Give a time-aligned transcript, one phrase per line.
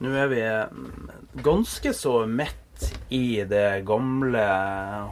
[0.00, 0.40] Nå er vi
[0.72, 1.10] mm,
[1.44, 4.44] ganske så midt i det gamle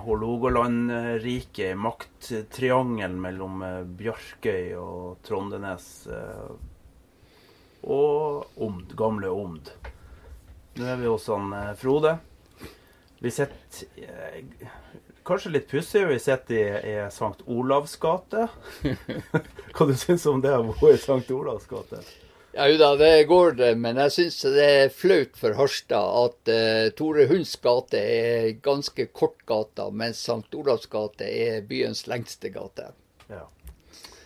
[0.04, 6.54] Hålogaland-riket, makttriangelen mellom eh, Bjarkøy og Trondenes eh,
[7.84, 9.68] og Omd, gamle Omd.
[10.78, 12.14] Nå er vi hos han eh, Frode.
[13.20, 13.84] Vi sitter
[15.28, 18.46] Kanskje litt pussig, vi sitter i, i Sankt Olavs gate.
[19.76, 22.00] Hva du syns om det å bo i Sankt Olavs gate?
[22.58, 26.50] Ja, jo da, det går det, men jeg syns det er flaut for Harstad at
[26.50, 30.56] uh, Tore Hunds gate er ganske kort gate, mens St.
[30.58, 32.88] Olavs gate er byens lengste gate.
[33.28, 33.44] Ja.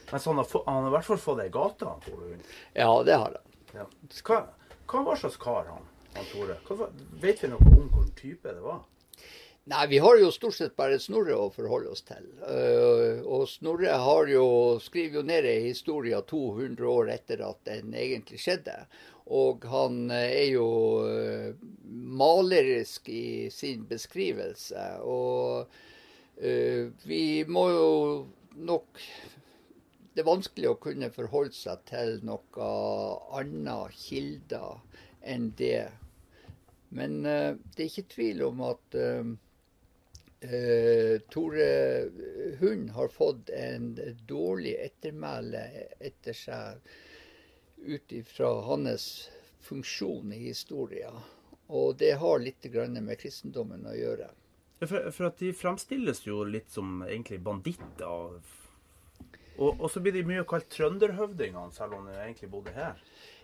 [0.09, 2.31] Men så han har, få, han har i hvert fall fått ei gate, han Tore
[2.31, 2.49] Hund.
[2.73, 3.53] Ja, det har han.
[3.77, 3.85] Ja.
[4.25, 4.41] Hva,
[4.89, 5.85] hva var slags kar han,
[6.17, 6.57] han Tore?
[6.71, 6.89] Hva,
[7.21, 8.81] vet vi noe om hvilken type det var?
[9.65, 12.25] Nei, vi har jo stort sett bare Snorre å forholde oss til.
[12.51, 14.47] Eh, og Snorre har jo,
[14.83, 18.75] skriver jo ned ei historie 200 år etter at den egentlig skjedde.
[19.31, 20.67] Og han eh, er jo
[21.07, 24.87] eh, malerisk i sin beskrivelse.
[25.07, 25.79] Og
[27.07, 27.91] vi må jo
[28.67, 28.99] nok
[30.13, 32.71] Det er vanskelig å kunne forholde seg til noe
[33.39, 34.81] annet kilder
[35.23, 35.87] enn det.
[36.91, 38.99] Men det er ikke tvil om at
[40.43, 41.69] eh, eh, Tore
[42.61, 45.63] Hund har fått en dårlig ettermæle
[46.01, 46.83] etter seg
[47.83, 49.31] ut ifra hans
[49.63, 51.23] funksjon i historien.
[51.73, 54.29] Og det har litt med kristendommen å gjøre.
[54.83, 58.43] For, for at de fremstilles jo litt som egentlig banditter.
[59.57, 62.99] Og, og så blir de mye kalt trønderhøvdingene, selv om de egentlig bodde her.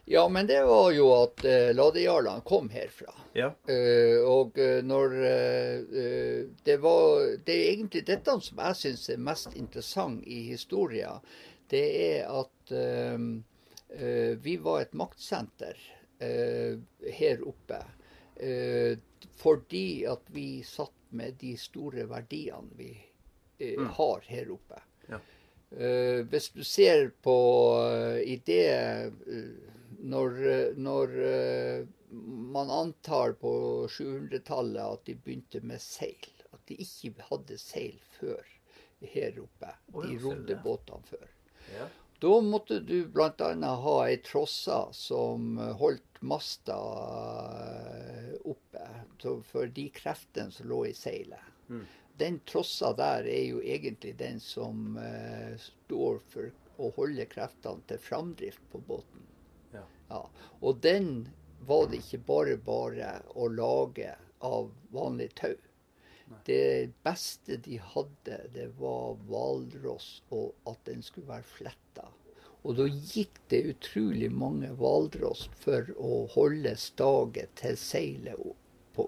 [0.09, 3.13] Ja, men det var jo at uh, ladejarlene kom herfra.
[3.37, 3.53] Ja.
[3.69, 9.05] Eh, og eh, når eh, eh, Det var Det er egentlig dette som jeg syns
[9.13, 11.21] er mest interessant i historien.
[11.71, 13.21] Det er at eh,
[13.95, 15.79] eh, vi var et maktsenter
[16.19, 16.81] eh,
[17.21, 17.83] her oppe.
[18.41, 18.97] eh,
[19.39, 22.91] fordi at vi satt med de store verdiene vi
[23.59, 24.83] eh, har her oppe.
[25.09, 25.21] Ja.
[25.71, 27.39] Eh, hvis du ser på
[27.77, 30.39] uh, i det eh, når,
[30.79, 31.87] når eh,
[32.55, 33.53] man antar på
[33.91, 38.45] 700-tallet at de begynte med seil, at de ikke hadde seil før
[39.01, 39.73] her oppe.
[40.03, 41.27] De rodde båtene før.
[41.75, 41.89] Ja.
[42.19, 43.51] Da måtte du bl.a.
[43.83, 46.79] ha ei trossa som holdt masta
[47.95, 51.55] eh, oppe for de kreftene som lå i seilet.
[51.69, 51.85] Mm.
[52.19, 56.51] Den trossa der er jo egentlig den som eh, står for
[56.83, 59.29] å holde kreftene til framdrift på båten.
[60.09, 60.23] Ja.
[60.61, 61.29] Og den
[61.69, 64.15] var det ikke bare bare å lage
[64.45, 65.57] av vanlig tau.
[66.45, 72.09] Det beste de hadde, det var hvalross, og at den skulle være fletta.
[72.67, 78.43] Og da gikk det utrolig mange hvalross for å holde staget til seilet
[78.97, 79.07] på,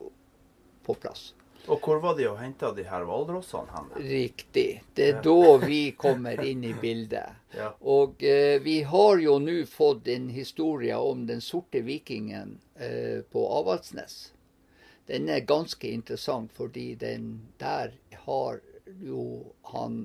[0.86, 1.30] på plass.
[1.66, 3.90] Og hvor var de og henta de her hvalrossene hen?
[4.06, 4.82] Riktig.
[4.96, 7.36] Det er da vi kommer inn i bildet.
[7.50, 7.72] Ja.
[7.82, 13.42] Og eh, vi har jo nå fått en historie om den sorte vikingen eh, på
[13.56, 14.14] Avaldsnes.
[15.10, 18.60] Den er ganske interessant, fordi den der har
[19.02, 19.24] jo
[19.72, 20.04] han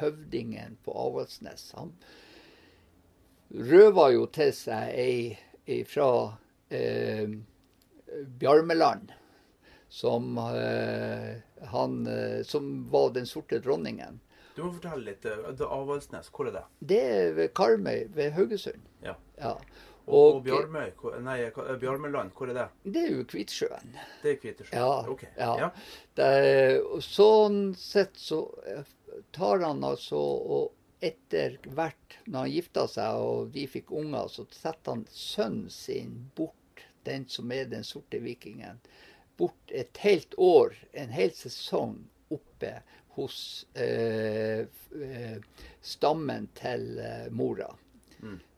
[0.00, 1.66] høvdingen på Avaldsnes.
[1.76, 1.92] Han
[3.52, 6.08] røva jo til seg ei fra
[6.72, 7.28] eh,
[8.40, 9.12] Bjarmeland,
[9.92, 11.36] som, eh,
[11.68, 14.20] han, eh, som var den sorte dronningen.
[14.56, 15.24] Du må fortelle litt.
[15.28, 16.62] eh, det er Avaldsnes, hvor er det?
[16.80, 18.80] Det er ved Karmøy ved Haugesund.
[19.04, 19.14] Ja.
[19.38, 19.56] Ja.
[20.06, 20.88] Og, og Bjarmøy,
[21.22, 21.36] nei,
[21.78, 22.64] Bjarmøyland, hvor er det?
[22.92, 23.92] Det er jo Kvitsjøen.
[24.22, 24.88] Det er Kvitsjøen, Ja.
[25.12, 25.22] Ok.
[25.38, 25.52] ja.
[25.60, 25.68] Ja.
[26.90, 28.40] Og sånn sett så
[29.36, 30.72] tar han altså og
[31.02, 36.18] etter hvert, når han gifta seg og de fikk unger, så setter han sønnen sin
[36.36, 38.78] bort, den som er den sorte vikingen,
[39.36, 41.96] bort et helt år, en hel sesong
[42.32, 42.82] oppe
[43.14, 45.38] hos eh, eh,
[45.80, 47.70] stammen til eh, mora.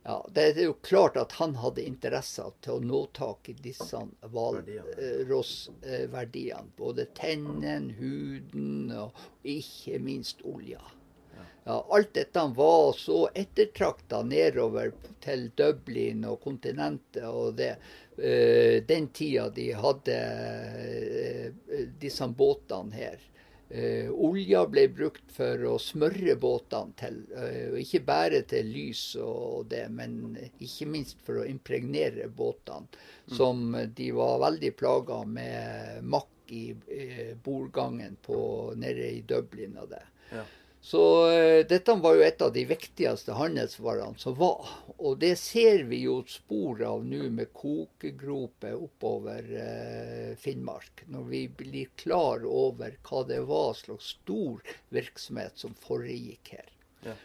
[0.06, 3.96] Ja, det er jo klart at han hadde interesser til å nå tak i disse
[3.96, 4.84] Verdiene.
[5.24, 6.68] hvalrossverdiene.
[6.76, 9.16] Både tennen, huden og
[9.48, 10.82] ikke minst olja.
[11.64, 14.90] Ja, alt dette var så ettertrakta nedover
[15.24, 17.74] til Dublin og kontinentet og det.
[18.18, 23.22] Uh, den tida de hadde uh, disse båtene her.
[23.72, 29.64] Uh, olja ble brukt for å smøre båtene til, uh, ikke bare til lys og
[29.72, 33.34] det, men ikke minst for å impregnere båtene, mm.
[33.40, 33.64] som
[33.96, 38.36] de var veldig plaga med makk i uh, bordgangen på,
[38.76, 40.04] nede i Dublin og det.
[40.28, 40.44] Ja.
[40.84, 44.68] Så uh, dette var jo et av de viktigste handelsvarene som var.
[44.98, 51.06] Og det ser vi jo spor av nå med kokegroper oppover uh, Finnmark.
[51.08, 54.60] Når vi blir klar over hva det var slags stor
[54.92, 56.68] virksomhet som foregikk her.
[57.08, 57.16] Ja.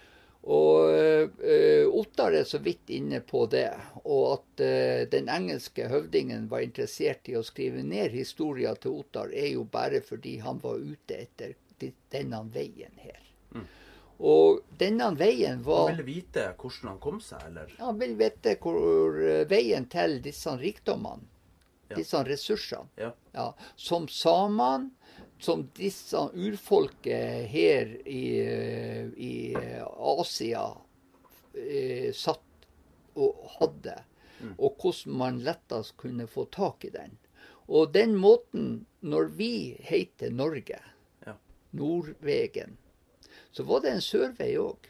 [0.55, 0.95] Og
[1.43, 3.73] uh, Ottar er så vidt inne på det.
[4.05, 4.67] Og at
[5.11, 9.99] den engelske høvdingen var interessert i å skrive ned historien til Ottar, er jo bare
[9.99, 11.59] fordi han var ute etter
[12.15, 13.25] denne veien her.
[14.19, 17.71] Og denne veien var Han ville vite hvordan han kom seg, eller?
[17.77, 21.23] Ja, han ville vite hvor eh, veien til disse rikdommene,
[21.87, 21.95] ja.
[21.95, 23.13] disse ressursene, ja.
[23.31, 24.91] Ja, som samene,
[25.39, 29.33] som disse urfolket her i, eh, i
[30.19, 30.65] Asia
[31.55, 32.67] eh, satt
[33.15, 33.95] og hadde,
[34.41, 34.53] mm.
[34.57, 37.15] og hvordan man lettest kunne få tak i den.
[37.71, 40.83] Og den måten, når vi heter Norge,
[41.71, 42.79] Nordvegen
[43.59, 44.85] så var det en sørvei òg.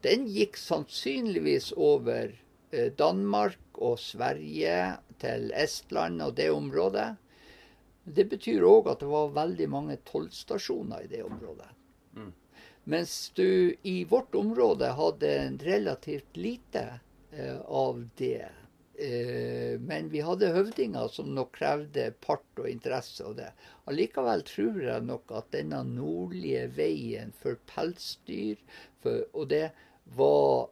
[0.00, 2.30] Den gikk sannsynligvis over
[2.72, 4.78] eh, Danmark og Sverige
[5.20, 7.10] til Estland og det området.
[8.08, 11.68] Det betyr òg at det var veldig mange tollstasjoner i det området.
[12.16, 12.32] Mm.
[12.88, 15.34] Mens du i vårt område hadde
[15.68, 16.86] relativt lite
[17.36, 18.48] eh, av det
[18.94, 23.48] men vi hadde høvdinger som nok krevde part og interesse av det.
[23.90, 28.60] Allikevel tror jeg nok at denne nordlige veien for pelsdyr
[29.02, 29.66] for, og det
[30.16, 30.68] var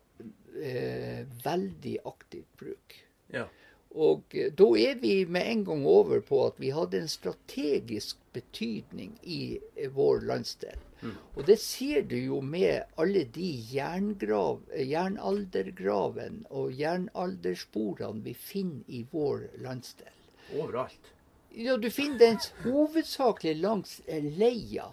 [0.63, 2.97] eh, veldig aktivt bruk.
[3.33, 3.47] Ja.
[3.93, 8.21] Og eh, da er vi med en gang over på at vi hadde en strategisk
[8.33, 9.43] betydning i
[9.77, 10.79] eh, vår landsdel.
[11.03, 11.17] Mm.
[11.35, 19.39] Og det ser du jo med alle de jernaldergravene og jernaldersporene vi finner i vår
[19.65, 20.13] landsdel.
[20.55, 21.13] Overalt.
[21.53, 24.87] Ja, du finner den hovedsakelig langs leia.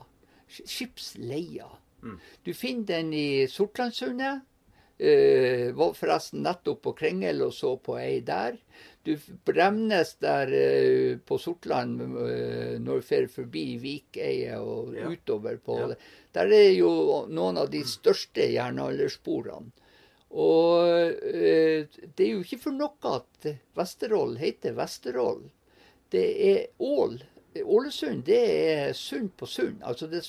[0.50, 1.68] Skipsleia.
[2.02, 2.20] Mm.
[2.44, 4.42] Du finner den i Sortlandssundet.
[5.00, 8.57] Uh, var forresten nettopp på Kringel og så på ei der.
[9.07, 9.13] Du
[9.48, 15.07] Bremnes der uh, på Sortland uh, når du fer forbi Vikeiet og ja.
[15.07, 15.86] utover på ja.
[15.94, 15.98] det.
[16.36, 16.92] Der er jo
[17.31, 19.72] noen av de største jernaldersporene.
[20.30, 23.48] Og det er jo ikke for noe at
[23.80, 25.48] Vesterålen heter Vesterålen.
[26.13, 27.16] Det er Ål.
[27.63, 29.80] Ålesund det er sund på sund.
[29.81, 30.22] Altså det,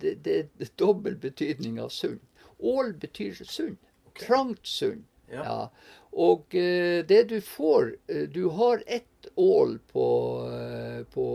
[0.00, 2.18] det, det er dobbel betydning av sund.
[2.60, 3.76] Ål betyr sund.
[4.06, 4.26] Okay.
[4.26, 5.04] Trangt sund.
[5.30, 5.44] Ja.
[5.44, 5.70] ja.
[6.12, 10.06] Og uh, det du får uh, Du har ett ål på,
[10.48, 11.26] uh, på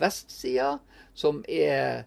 [0.00, 0.78] vestsida,
[1.14, 2.04] som er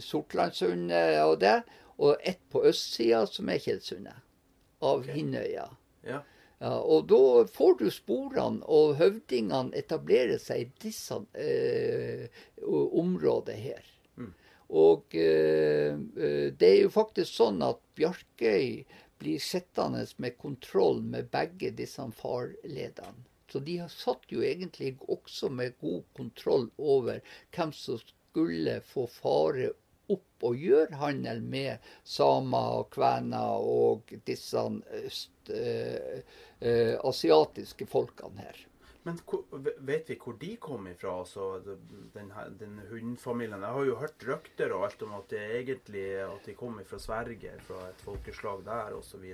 [0.00, 1.62] Sortlandssundet og det,
[1.96, 4.18] og ett på østsida, som er Kjeldsundet.
[4.80, 5.14] Av okay.
[5.14, 5.70] Hinnøya.
[6.04, 6.20] Ja.
[6.60, 11.16] Ja, og da får du sporene, og høvdingene etablerer seg i disse
[12.60, 13.86] områdene her.
[14.70, 18.84] Og eh, eh, det er jo faktisk sånn at Bjarkøy
[19.20, 23.26] blir sittende med kontroll med begge disse farledene.
[23.50, 27.18] Så de har satt jo egentlig også med god kontroll over
[27.56, 29.72] hvem som skulle få fare
[30.10, 34.62] opp og gjøre handel med samer og kvener og disse
[35.02, 36.22] øst, øh,
[36.62, 38.66] øh, asiatiske folkene her.
[39.10, 41.48] Men vet vi hvor de kom ifra, altså
[42.14, 43.62] den, den hundefamilien?
[43.64, 47.54] Jeg har jo hørt røkter og alt om at egentlig at de kom fra Sverige,
[47.66, 49.26] fra et folkeslag der osv.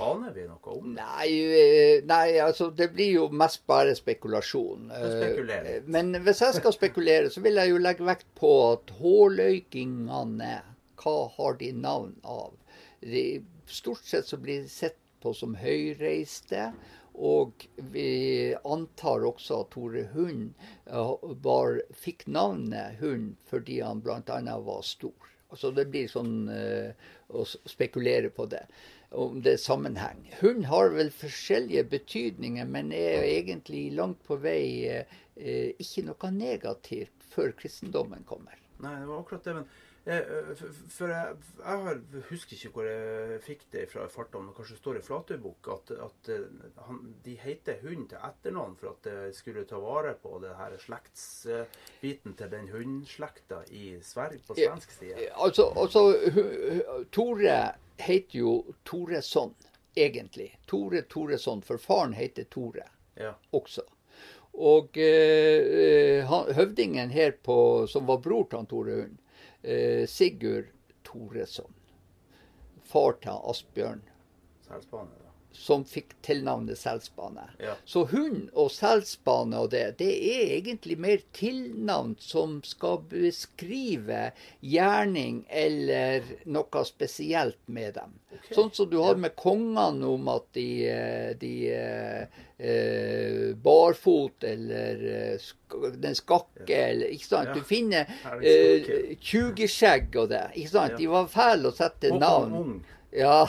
[0.00, 1.00] Aner vi noe om det?
[1.00, 1.28] Nei,
[1.60, 4.90] eh, nei, altså det blir jo mest bare spekulasjon.
[4.96, 10.54] Eh, men hvis jeg skal spekulere, så vil jeg jo legge vekt på at hårløykingene,
[11.00, 12.56] hva har de navn av?
[13.00, 13.24] De,
[13.70, 16.70] stort sett så blir de sett på som høyreiste.
[17.14, 20.52] Og vi antar også at Tore Hund
[21.44, 24.40] var, fikk navnet Hund fordi han bl.a.
[24.64, 25.28] var stor.
[25.58, 26.94] Så Det blir sånn uh,
[27.34, 28.62] å spekulere på det,
[29.10, 30.22] om det er sammenheng.
[30.38, 35.18] Hund har vel forskjellige betydninger, men er egentlig langt på vei uh,
[35.74, 38.54] ikke noe negativt før kristendommen kommer.
[38.80, 39.58] Nei, det var akkurat det.
[39.58, 44.40] Men Eh, For, for jeg, jeg husker ikke hvor jeg fikk det fra i farta,
[44.42, 46.46] men kanskje det står i Flatøybukk at, at eh,
[46.86, 50.74] han, de heter hund til etternavn for at det skulle ta vare på det her
[50.82, 55.30] slektsbiten til den hundslekta i Sverige, på svensk side.
[55.36, 56.04] Altså, altså
[57.14, 57.60] Tore
[58.00, 59.54] heter jo Toresson,
[59.96, 60.50] egentlig.
[60.66, 62.88] Tore Toresson, for faren heter Tore
[63.20, 63.34] Ja.
[63.52, 63.82] også.
[64.60, 66.26] Og eh,
[66.56, 69.18] høvdingen her på, som var bror til han Tore Hund,
[69.62, 70.70] eh, Sigurd
[71.04, 71.74] Toresson,
[72.82, 74.02] far til Asbjørn,
[74.66, 75.29] Selspane, da.
[75.52, 77.48] Som fikk tilnavnet Selsbane.
[77.58, 77.74] Ja.
[77.84, 84.30] Så hund og selsbane og det, det er egentlig mer tilnavn som skal beskrive
[84.60, 88.14] gjerning eller noe spesielt med dem.
[88.30, 88.54] Okay.
[88.54, 95.02] Sånn som du har med kongene om at de, eh, de eh, eh, barfot eller
[95.10, 95.50] eh,
[95.98, 97.50] den skakke eller Ikke sant?
[97.50, 97.56] Ja.
[97.58, 100.46] Du finner er eh, tjugeskjegg og det.
[100.54, 100.94] Ikke sant?
[100.94, 101.02] Ja.
[101.02, 102.80] De var fæle å sette navn.
[103.12, 103.48] Ja,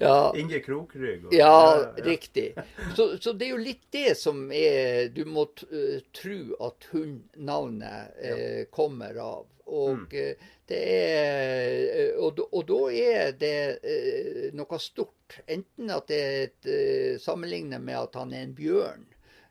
[0.00, 0.32] ja.
[0.38, 1.24] Inge Krokrygg.
[1.26, 2.54] og- Ja, riktig.
[2.96, 6.38] Så, så det er jo litt det som er Du må eh, tro
[6.68, 9.46] at hundnavnet uh, kommer av.
[9.66, 10.36] Og mm.
[10.70, 15.40] det er eh, og, og da er det eh, noe stort.
[15.50, 19.06] Enten at det er et, uh, sammenlignet med at han er en bjørn,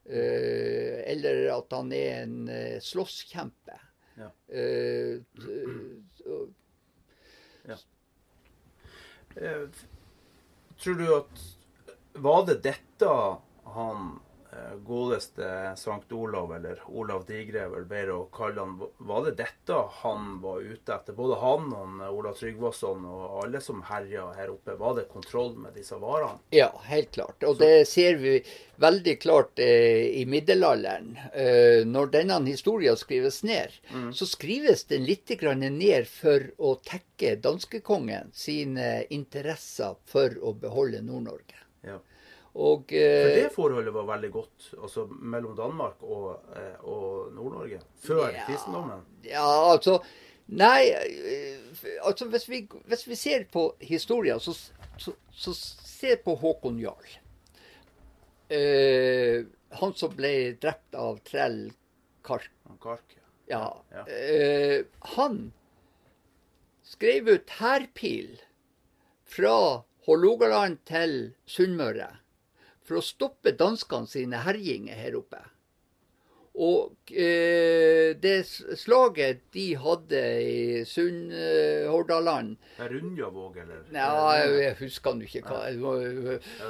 [0.07, 3.81] eh, eller at han er en uh, slåsskjempe.
[4.15, 4.31] Ja.
[4.47, 5.19] Eh,
[7.65, 7.77] Eh,
[9.35, 11.41] Tror du at
[12.13, 13.09] Var det dette
[13.75, 14.24] han eh,
[14.85, 20.39] godeste Sankt Olav, eller Olav Digre, vel bedre å kalle han, var det dette han
[20.43, 21.17] var ute etter?
[21.17, 24.77] Både han og Olav Tryggvason og alle som herja her oppe.
[24.79, 26.39] Var det kontroll med disse varene?
[26.55, 27.43] Ja, helt klart.
[27.47, 28.37] Og det ser vi
[28.81, 31.13] veldig klart eh, i middelalderen.
[31.33, 33.73] Eh, når denne historien skrives ned,
[34.15, 41.01] så skrives den litt grann ned for å tekke danskekongen sine interesser for å beholde
[41.05, 41.61] Nord-Norge.
[41.85, 41.99] Ja.
[42.55, 47.81] Og For eh, det forholdet var veldig godt altså mellom Danmark og, eh, og Nord-Norge
[47.99, 48.45] før Ja.
[48.47, 49.01] kristendommen.
[49.27, 49.43] Ja,
[49.73, 49.99] altså
[50.47, 51.57] Nei, eh,
[52.05, 54.53] altså hvis vi, hvis vi ser på historien, så,
[55.01, 57.15] så, så se på Håkon Jarl.
[58.53, 59.41] Eh,
[59.79, 61.71] han som ble drept av Trell
[62.23, 62.51] Kark.
[62.81, 63.17] Kark.
[63.49, 63.63] Ja.
[63.91, 64.05] Ja.
[64.07, 64.85] Eh,
[65.17, 65.51] han
[66.85, 68.37] skrev ut hærpil
[69.25, 72.11] fra Hålogaland til Sunnmøre
[72.85, 75.41] for å stoppe danskene sine herjinger her oppe.
[76.55, 78.35] Og eh, det
[78.79, 83.81] slaget de hadde i Sunnhordaland Det er Rundjavåg, eller?
[83.91, 85.65] Nei, jeg husker nå ikke hva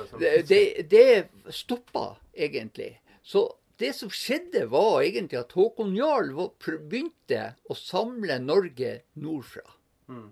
[0.10, 0.24] sånn?
[0.24, 2.96] Det, det, det stoppa egentlig.
[3.22, 3.46] Så
[3.78, 6.34] det som skjedde, var egentlig at Håkon Jarl
[6.66, 9.68] begynte å samle Norge nordfra.
[10.10, 10.30] Mm.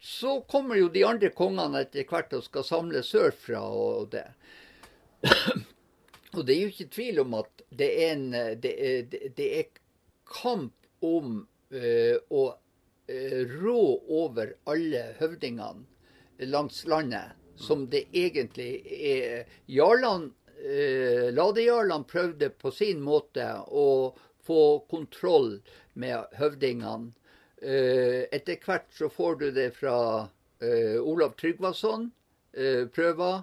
[0.00, 4.26] Så kommer jo de andre kongene etter hvert og skal samle sørfra og det.
[6.34, 8.26] Og det er jo ikke tvil om at det er, en,
[8.62, 9.70] det er, det- er
[10.30, 11.40] kamp om
[11.74, 12.42] uh, å
[13.10, 13.80] eh, rå
[14.20, 19.48] over alle høvdingene langs landet, som det egentlig er.
[19.66, 20.30] Jarlene,
[20.62, 24.14] uh, Ladejarlene prøvde på sin måte å
[24.46, 24.60] få
[24.92, 25.56] kontroll
[25.98, 27.10] med høvdingene.
[27.60, 29.96] Eh, etter hvert så får du det fra
[30.64, 32.10] eh, Olav Tryggvason,
[32.52, 33.42] eh, prøver.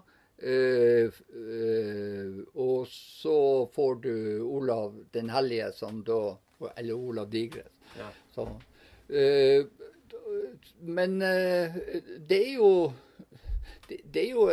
[2.53, 3.37] Og så
[3.73, 6.37] får du Olav den hellige, som da
[6.77, 7.63] Eller Olav Digre.
[7.97, 8.11] Ja.
[8.35, 8.45] Så,
[9.09, 9.65] eh,
[10.85, 12.93] men det er jo
[13.89, 14.45] det, er jo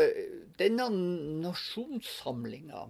[0.56, 0.88] Denne
[1.44, 2.87] nasjonssamlinga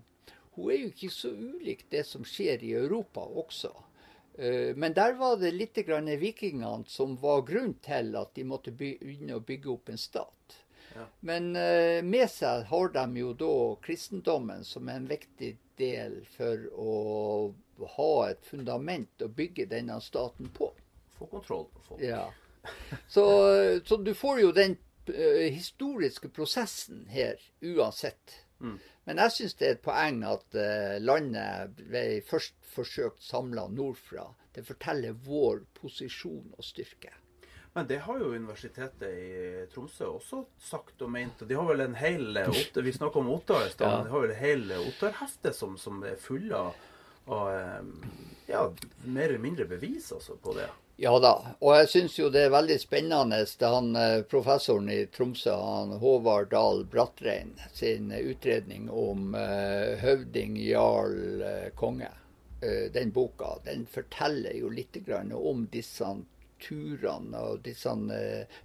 [0.55, 3.73] hun er jo ikke så ulik det som skjer i Europa også.
[4.39, 8.75] Eh, Men der var det litt grann vikingene som var grunn til at de måtte
[8.75, 10.57] begynne å bygge opp en stat.
[10.95, 11.07] Ja.
[11.21, 16.95] Men eh, med seg har de jo da kristendommen som en viktig del for å
[17.97, 20.71] ha et fundament å bygge denne staten på.
[21.19, 22.03] Få kontroll på folk.
[22.03, 22.29] Ja.
[23.11, 23.25] Så,
[23.85, 24.77] så du får jo den
[25.11, 28.39] eh, historiske prosessen her uansett.
[28.61, 28.79] Mm.
[29.05, 34.31] Men jeg syns det er et poeng at eh, landet ble først forsøkt samla nordfra.
[34.55, 37.13] Det forteller vår posisjon og styrke.
[37.75, 41.43] Men det har jo Universitetet i Tromsø også sagt og ment.
[41.43, 42.39] og De har vel en hel
[42.77, 43.91] Vi snakka om Ottar i stad.
[43.91, 44.05] Ja.
[44.07, 46.79] De har vel en hel Ottar-hefte som, som er full av,
[47.27, 47.83] av eh,
[48.47, 48.69] ja,
[49.05, 50.71] mer eller mindre bevis altså, på det.
[50.97, 55.01] Ja da, og jeg syns jo det er veldig spennende det han eh, professoren i
[55.11, 62.13] Tromsø, han Håvard Dahl Brattrein, sin utredning om uh, høvding, jarl, uh, konge.
[62.63, 66.13] Uh, den boka den forteller jo litt grann om disse
[66.63, 67.91] turene og disse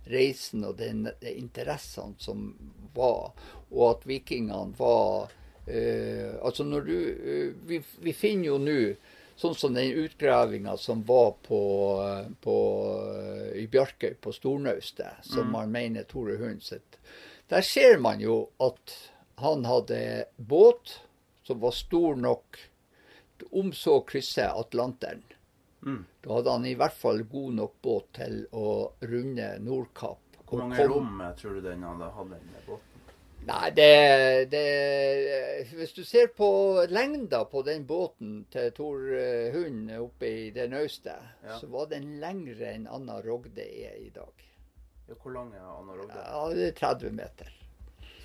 [0.06, 2.52] reisene og den, de interessene som
[2.94, 3.34] var,
[3.74, 5.36] og at vikingene var
[5.70, 6.94] Altså når du
[7.70, 8.78] vi, vi, finner jo nå
[9.40, 11.62] sånn som den utgravinga som var på,
[12.44, 12.56] på,
[13.56, 15.54] i Bjarkøy, på Stornaustet, som mm.
[15.56, 17.00] man mener Tore Hund sitt.
[17.50, 18.96] Der ser man jo at
[19.40, 20.02] han hadde
[20.36, 21.00] båt
[21.48, 22.60] som var stor nok
[23.56, 25.24] om så krysse Atlanteren.
[25.86, 26.04] Mm.
[26.22, 30.44] Da hadde han i hvert fall god nok båt til å runde Nordkapp.
[30.50, 32.89] Hvor mange rom tror du den hadde hatt, den båten?
[33.48, 34.64] Nei, det, det,
[35.74, 36.50] Hvis du ser på
[36.90, 41.58] lengda på den båten til Tor eh, Hund oppe i det naustet, ja.
[41.60, 44.46] så var den lengre enn Anna Rogde er i dag.
[45.08, 46.20] Ja, hvor lang er Anna Rogde?
[46.20, 47.56] Ja, det er 30 meter.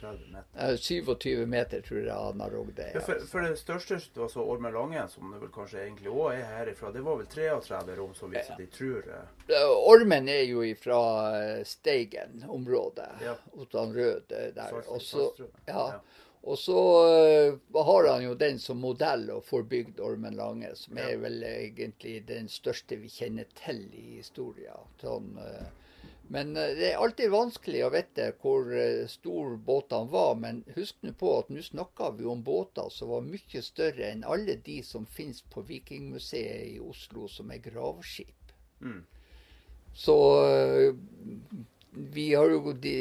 [0.05, 0.77] 30 meter.
[0.77, 2.91] 27 meter, tror jeg han har rogd det.
[2.95, 6.45] Ja, for, for, det største, altså Ormen Lange, som det vel kanskje egentlig òg er
[6.51, 8.59] herifra, det var vel 33 rom, så vidt ja.
[8.59, 9.09] de tror?
[9.17, 9.71] Eh.
[9.93, 11.01] Ormen er jo fra
[11.39, 13.39] eh, Steigen-området, ja.
[13.57, 14.77] Ottan Rød eh, der.
[14.89, 15.31] Og så,
[15.67, 15.89] ja.
[16.45, 20.99] Og så uh, har han jo den som modell og får bygd Ormen Lange, som
[21.01, 24.93] er vel egentlig den største vi kjenner til i historien.
[25.01, 25.84] Sånn, uh,
[26.29, 30.37] men eh, det er alltid vanskelig å vite hvor eh, stor båtene var.
[30.41, 34.25] Men husk nå på at nå snakker vi om båter som var mye større enn
[34.25, 38.55] alle de som finnes på Vikingmuseet i Oslo, som er gravskip.
[38.81, 39.03] Mm.
[39.95, 40.95] Så eh,
[42.15, 42.99] vi har jo de,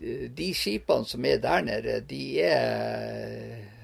[0.00, 3.77] de, de skipene som er der nede, de er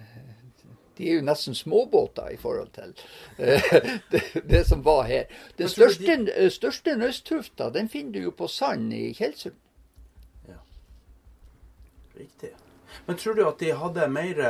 [0.97, 2.95] de er jo nesten småbåter i forhold til
[3.39, 3.75] uh,
[4.13, 5.25] det, det, som var her.
[5.59, 9.57] Den største, største nøsttufta den finner du jo på Sand i Tjeldsund.
[10.49, 10.61] Ja.
[12.19, 12.55] Riktig.
[13.07, 14.41] Men tror du at de hadde mer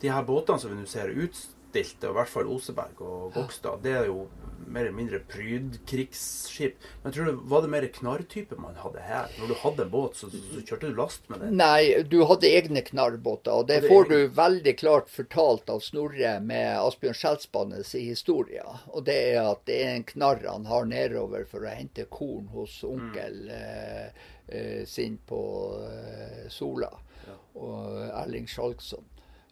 [0.00, 3.94] De her båtene som vi nå ser utstilte, i hvert fall Oseberg og Gokstad, det
[3.96, 4.26] er jo
[4.66, 6.76] mer eller mindre prydkrigsskip.
[7.02, 9.30] Men tror du, Var det mer knarrtype man hadde her?
[9.38, 11.50] Når du hadde en båt, så, så, kjørte du last med det?
[11.56, 13.52] Nei, du hadde egne knarrbåter.
[13.52, 18.64] Og det, det får du veldig klart fortalt av Snorre med Asbjørn Skjeldsbannes historie.
[18.92, 22.48] Og det er at det er en knarr han har nedover for å hente korn
[22.54, 23.56] hos onkel mm.
[23.56, 25.42] eh, eh, sin på
[25.88, 26.92] eh, Sola.
[27.26, 27.36] Ja.
[27.62, 29.04] Og Erling Skjalgsson.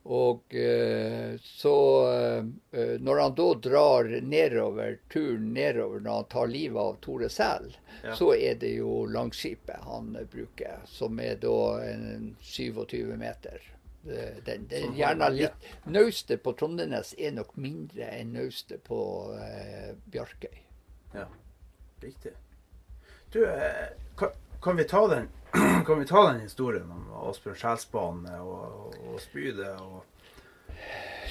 [0.04, 1.76] Og eh, så
[2.70, 7.70] eh, Når han da drar nedover, turen nedover når han tar livet av Tore Sæl,
[8.02, 8.16] ja.
[8.16, 11.56] så er det jo Langskipet han bruker, som er da
[11.88, 13.70] en 27 meter.
[14.44, 18.98] Den, den gjerne litt Naustet på Trondenes er nok mindre enn naustet på
[19.40, 20.58] eh, Bjarkøy.
[21.14, 21.24] Ja,
[22.04, 22.34] riktig.
[23.32, 25.32] Du, eh, kan, kan vi ta den
[25.86, 29.74] kan vi ta den historien om Asbjørn Sjælsbane og, og spydet?
[29.80, 30.04] Og...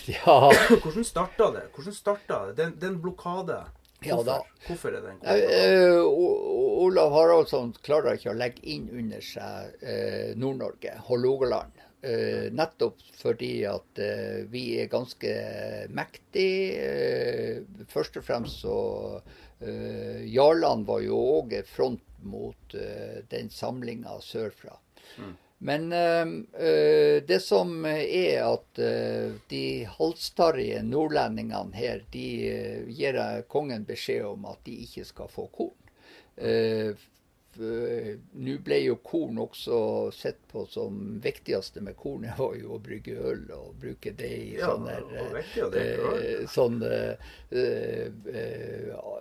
[0.09, 0.51] Ja.
[0.83, 1.67] Hvordan starta det?
[1.75, 2.57] Hvordan starta det?
[2.59, 3.63] Den, den blokade?
[4.03, 4.27] Hvorfor?
[4.27, 5.95] Ja, Hvorfor er den blokade?
[5.95, 11.83] Uh, Olav Haraldsson klarer ikke å legge inn under seg uh, Nord-Norge, Hålogaland.
[12.03, 15.29] Uh, nettopp fordi at uh, vi er ganske
[15.95, 16.81] mektige.
[17.63, 18.77] Uh, først og fremst så
[19.63, 22.73] Jarland var jo òg front mot
[23.31, 24.73] den samlinga sørfra.
[25.15, 25.37] Mm.
[25.63, 32.27] Men øh, det som er at øh, de halstarrige nordlendingene her, de
[32.91, 35.79] gir kongen beskjed om at de ikke skal få korn.
[37.53, 39.77] Nå ble jo korn også
[40.17, 44.55] sett på som viktigste med kornet var jo å brygge øl og bruke det i
[44.57, 44.95] ja, sånne,
[46.49, 46.91] sånne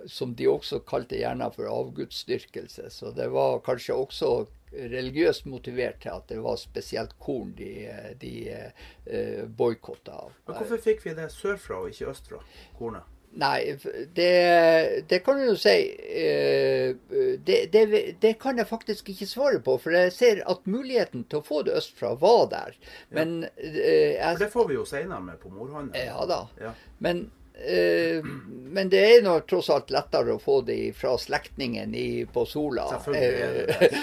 [0.08, 2.88] Som de også kalte gjerne for avgudsdyrkelse.
[2.90, 4.32] Så det var kanskje også
[4.72, 7.72] religiøst motivert til at det var spesielt korn de,
[8.20, 10.28] de uh, boikotta.
[10.46, 12.42] Men hvorfor fikk vi det sørfra og ikke østfra?
[12.78, 13.08] Kornet?
[13.32, 13.78] Nei,
[14.12, 16.92] det, det, kan du jo si eh,
[17.40, 17.84] det, det,
[18.20, 19.78] det, kan jeg faktisk ikke svare på.
[19.80, 22.76] For jeg ser at muligheten til å få det østfra var der.
[23.16, 23.70] Men ja.
[23.72, 25.96] Eh, For det får vi jo seinere med på morhånda.
[25.96, 26.42] Ja da.
[26.60, 26.74] Ja.
[27.00, 28.24] Men, eh,
[28.72, 31.94] men, det er nå tross alt lettere å få det fra slektningen
[32.32, 32.88] på Sola.
[32.94, 34.02] Selvfølgelig.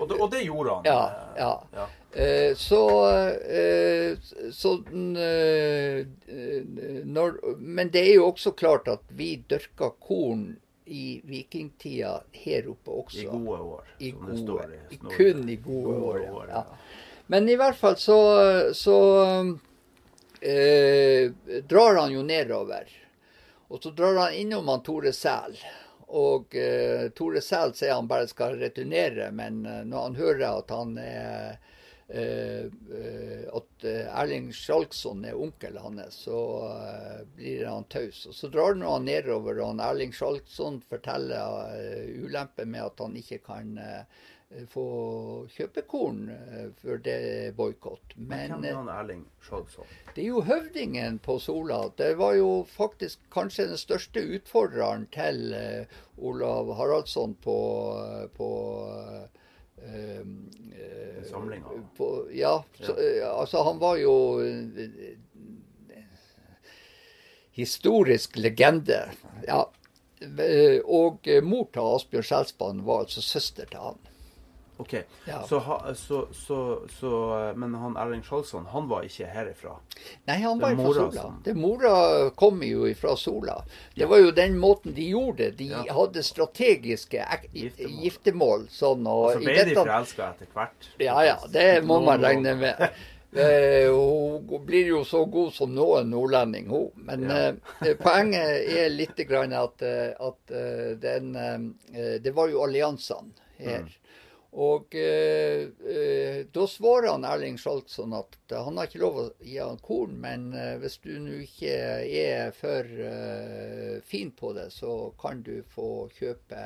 [0.00, 0.84] og, og, det, gjorde han.
[0.92, 1.00] Ja.
[1.36, 1.52] ja.
[1.76, 1.88] ja.
[2.16, 4.18] Eh, så, eh,
[4.52, 6.06] så eh,
[7.04, 10.54] når, Men det er jo også klart at vi dyrka korn
[10.86, 13.20] i vikingtida her oppe også.
[13.20, 13.84] I gode år.
[13.98, 16.22] I gode, i kun i gode, gode år.
[16.30, 16.64] år ja.
[17.26, 18.18] Men i hvert fall så,
[18.72, 18.96] så
[20.42, 21.30] eh,
[21.68, 22.88] drar han jo nedover.
[23.68, 25.56] Og så drar han innom han Tore Sæl.
[26.06, 30.92] Og eh, Tore Sæl sier han bare skal returnere, men når han hører at han
[31.02, 31.56] er
[32.06, 36.38] eh, eh, at Erling Skjalgsson er onkel hans, så
[37.34, 38.22] blir han taus.
[38.30, 41.74] Og Så drar han nedover, og Erling Skjalgsson forteller
[42.22, 43.74] ulempen med at han ikke kan
[44.70, 44.86] få
[45.50, 46.28] kjøpe korn
[46.78, 48.14] for det boikott.
[48.14, 49.88] Men, hvem er han Erling Skjalgsson?
[50.14, 51.80] Det er jo høvdingen på Sola.
[51.98, 55.50] Det var jo faktisk kanskje den største utfordreren til
[56.16, 57.58] Olav Haraldsson på,
[58.36, 58.50] på
[59.82, 60.26] eh,
[61.30, 61.68] Samlinga?
[62.32, 65.16] Ja, så, eh, altså han var jo eh,
[67.50, 69.08] historisk legende.
[69.46, 69.66] Ja.
[70.84, 73.98] Og mor til Asbjørn Skjelsbanen var altså søster til han.
[74.76, 74.94] OK.
[75.24, 75.42] Ja.
[75.42, 77.10] Så, så, så, så,
[77.56, 79.76] Men han Erling Skjoldsson, han var ikke herifra?
[80.28, 81.22] Nei, han var fra Sola.
[81.22, 81.40] Som...
[81.44, 83.56] Det Mora kom jo fra Sola.
[83.94, 84.10] Det ja.
[84.10, 85.50] var jo den måten de gjorde det.
[85.62, 85.84] De ja.
[85.96, 87.98] hadde strategiske giftermål.
[88.04, 89.72] giftermål sånn, og, så ble dette...
[89.72, 90.90] de forelska etter hvert?
[91.02, 92.88] Ja ja, det må man regne med.
[93.36, 96.92] Eh, hun blir jo så god som noen nordlending, hun.
[96.94, 97.40] Men ja.
[97.84, 103.34] eh, poenget er litt grann at, eh, at eh, den eh, Det var jo alliansene
[103.58, 103.84] her.
[103.84, 104.05] Mm.
[104.56, 109.58] Og eh, eh, da svarer han Erling Skjalgsson at han har ikke lov å gi
[109.60, 111.74] han korn, men eh, hvis du nå ikke
[112.08, 116.62] er for eh, fin på det, så kan du få kjøpe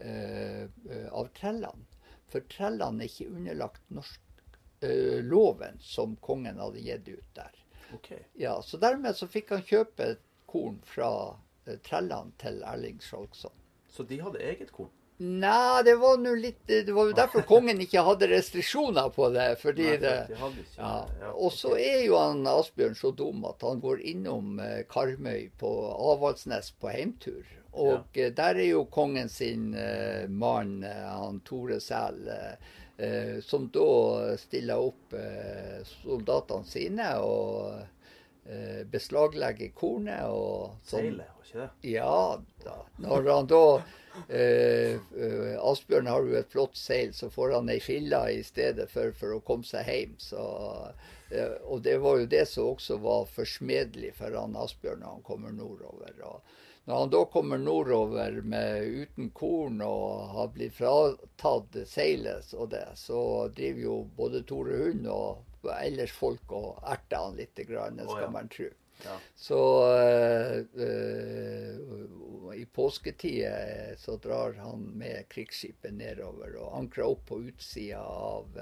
[0.00, 0.64] eh,
[1.12, 1.84] av trellene.
[2.32, 4.48] For trellene er ikke underlagt norsk
[4.80, 7.60] eh, loven som kongen hadde gitt ut der.
[7.98, 8.24] Okay.
[8.40, 10.14] Ja, Så dermed så fikk han kjøpe
[10.48, 11.12] korn fra
[11.84, 13.52] trellene til Erling Skjalgsson.
[13.92, 14.88] Så de hadde eget korn?
[15.22, 19.48] Nei, det var nå litt Det var jo derfor kongen ikke hadde restriksjoner på det.
[19.60, 20.14] fordi Nei, det,
[20.76, 20.92] ja.
[21.32, 25.70] Og så er jo han Asbjørn så dum at han går innom eh, Karmøy på
[26.12, 27.46] Avaldsnes på heimtur.
[27.72, 28.26] Og ja.
[28.26, 34.90] Eh, der er jo kongen sin uh, mann, han Tore Sæl, uh, som da stiller
[34.90, 38.01] opp uh, soldatene sine og
[38.90, 40.24] beslaglegger kornet.
[40.26, 41.12] og sånn.
[41.12, 41.90] Seilet, var ikke det?
[41.92, 42.14] Ja
[42.64, 42.78] da.
[43.04, 43.64] Når han da
[44.28, 48.90] Eh, eh, Asbjørn har jo et flott seil, så får han ei fille i stedet
[48.92, 50.16] for, for, å komme seg hjem.
[50.20, 50.42] Så,
[51.30, 55.24] eh, og det var jo det som også var forsmedelig for han Asbjørn når han
[55.28, 56.12] kommer nordover.
[56.28, 62.72] Og når han da kommer nordover med, uten korn og har blitt fratatt seilet og
[62.74, 68.00] det, så driver jo både Tore Hund og ellers folk og erter han litt, grann,
[68.08, 68.70] skal man tro.
[69.04, 69.16] Ja.
[69.34, 69.88] Så
[70.78, 73.50] uh, i påsketida
[73.98, 78.58] så drar han med krigsskipet nedover og ankrer opp på utsida av,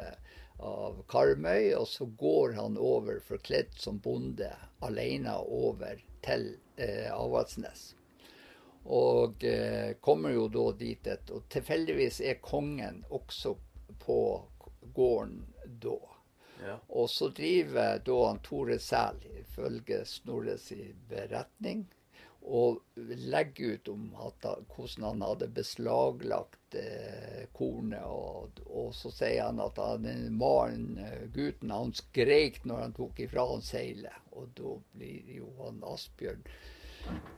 [0.58, 1.74] av Karmøy.
[1.76, 7.94] Og så går han over forkledd som bonde alene over til uh, Avaldsnes.
[8.88, 11.12] Og uh, kommer jo da dit.
[11.34, 13.56] Og tilfeldigvis er kongen også
[14.00, 14.20] på
[14.96, 15.44] gården
[15.82, 15.98] da.
[16.88, 20.70] Og så driver da han Tore Sæl, ifølge Snorres
[21.08, 21.86] beretning,
[22.40, 28.04] og legger ut om at, hvordan han hadde beslaglagt eh, kornet.
[28.06, 30.08] Og, og, så sier han at han,
[30.40, 34.16] mannen, eh, gutten, han skreik når han tok ifra han seilet.
[34.32, 36.46] Og da blir jo han Asbjørn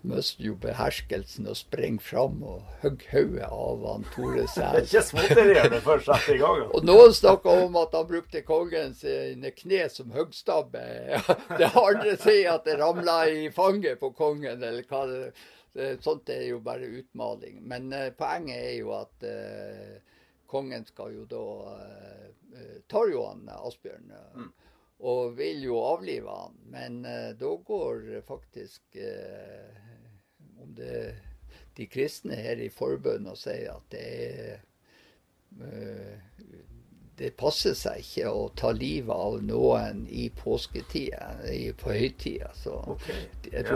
[0.02, 4.76] mister jo beherskelsen og springer fram og hogger hodet av han Tore Sæl.
[4.76, 6.62] Det ikke småtterierne før satte i gang.
[6.68, 10.84] og noen snakker om at han brukte kongen sine kne som hoggstabbe.
[11.60, 15.24] Det andre sier at det ramla i fanget på kongen, eller hva det
[16.04, 17.62] Sånt er jo bare utmaling.
[17.64, 19.94] Men uh, poenget er jo at uh,
[20.44, 21.46] kongen skal jo da
[22.92, 24.10] tar jo han Asbjørn.
[24.36, 24.50] Mm
[25.02, 26.58] og vil jo avlive han.
[26.70, 29.82] Men eh, da går faktisk eh,
[30.62, 31.14] om det
[31.76, 34.60] de kristne her i forbønn og sier at det er
[35.60, 36.16] uh,
[37.16, 41.34] det passer seg ikke å ta livet av noen i påsketida,
[41.78, 42.48] på høytida.
[42.56, 43.26] Så okay.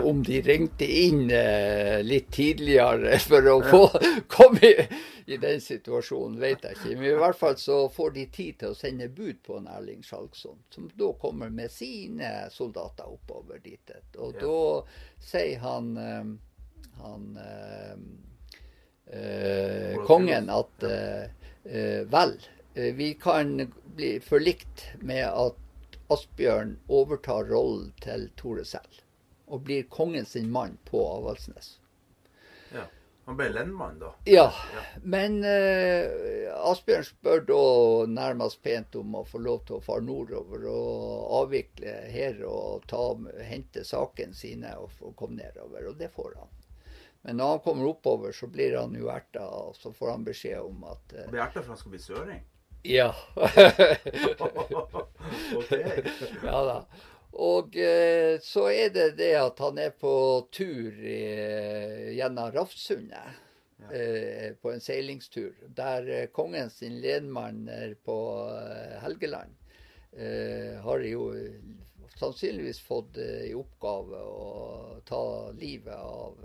[0.01, 3.83] om de ringte inn eh, litt tidligere for å få
[4.35, 4.87] komme i,
[5.27, 6.95] i, den situasjonen, vet jeg ikke.
[6.95, 10.01] Men i hvert fall så får de tid til å sende bud på en Erling
[10.05, 13.95] Skjalgsson, som da kommer med sine soldater oppover dit.
[14.17, 14.41] Og ja.
[14.41, 16.27] da sier han, eh,
[17.05, 17.95] han eh,
[19.13, 22.39] eh, kongen at eh, vel
[22.77, 29.01] vi kan bli forlikt med at Asbjørn overtar rollen til Tore selv,
[29.47, 31.77] og blir kongen sin mann på Avaldsnes.
[32.73, 32.85] Ja.
[33.27, 34.13] Han ble lendmann, da?
[34.23, 34.45] Ja.
[34.71, 34.83] ja.
[35.03, 37.63] Men eh, Asbjørn spør da
[38.07, 43.01] nærmest pent om å få lov til å fare nordover og avvikle her og ta,
[43.49, 45.89] hente sakene sine og, og komme nedover.
[45.91, 46.55] Og det får han.
[47.27, 50.61] Men når han kommer oppover, så blir han jo erta, og så får han beskjed
[50.63, 52.45] om at eh, Blir erta for han skal bli søring?
[52.87, 53.11] Ja.
[56.43, 56.79] ja da.
[57.37, 60.13] Og eh, så er det det at han er på
[60.53, 63.43] tur eh, gjennom Rafsundet.
[63.91, 65.53] Eh, på en seilingstur.
[65.75, 68.17] Der eh, kongen sin lenmann er på
[68.49, 69.53] eh, Helgeland
[70.17, 71.29] eh, har jo
[72.17, 74.47] sannsynligvis fått i oppgave å
[75.05, 76.39] ta livet av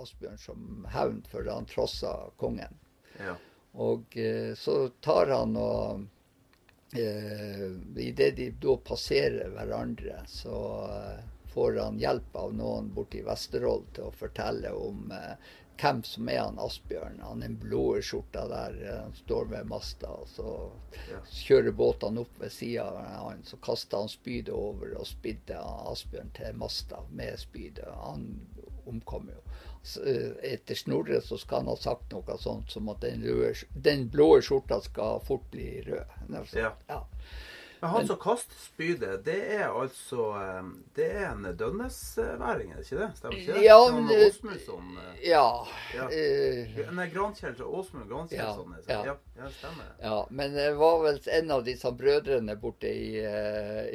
[0.00, 2.78] Asbjørn som hevn for han trossa kongen.
[3.20, 3.34] Ja.
[3.72, 6.06] Og eh, så tar han og
[6.96, 10.58] eh, Idet de da passerer hverandre, så
[10.90, 15.34] eh, får han hjelp av noen borte i Vesterålen til å fortelle om eh,
[15.80, 17.22] hvem som er han Asbjørn.
[17.24, 20.10] Han er en blå skjorta der, eh, han står ved masta.
[20.12, 20.48] og Så
[21.10, 21.20] Ja.
[21.30, 22.98] kjører båtene opp ved sida av
[23.30, 25.56] han, så kaster han spydet over og spidde
[25.90, 27.86] Asbjørn til masta med spydet.
[28.02, 28.26] Han
[28.86, 29.40] omkom jo.
[30.06, 34.08] Eh, etter Snorre så skal han ha sagt noe sånt som at den, røde, den
[34.12, 36.18] blå skjorta skal fort bli rød.
[36.52, 36.74] Ja.
[36.90, 37.00] Ja.
[37.80, 42.84] Men han som kaster spydet, det er altså eh, Det er en dønnesværing, er det
[42.86, 43.08] ikke det?
[43.16, 43.62] Stemmer ikke det?
[43.64, 44.34] Ja, men- det
[44.66, 45.66] som eh, Ja.
[45.94, 46.08] Ja.
[46.10, 48.74] eh, Nei, Grankjell Åsmund Grankjellsson.
[48.86, 49.16] Ja, Ja, ja.
[49.38, 49.48] ja.
[49.58, 49.88] stemmer.
[50.02, 53.16] Ja, men det var vel en av disse brødrene borte i,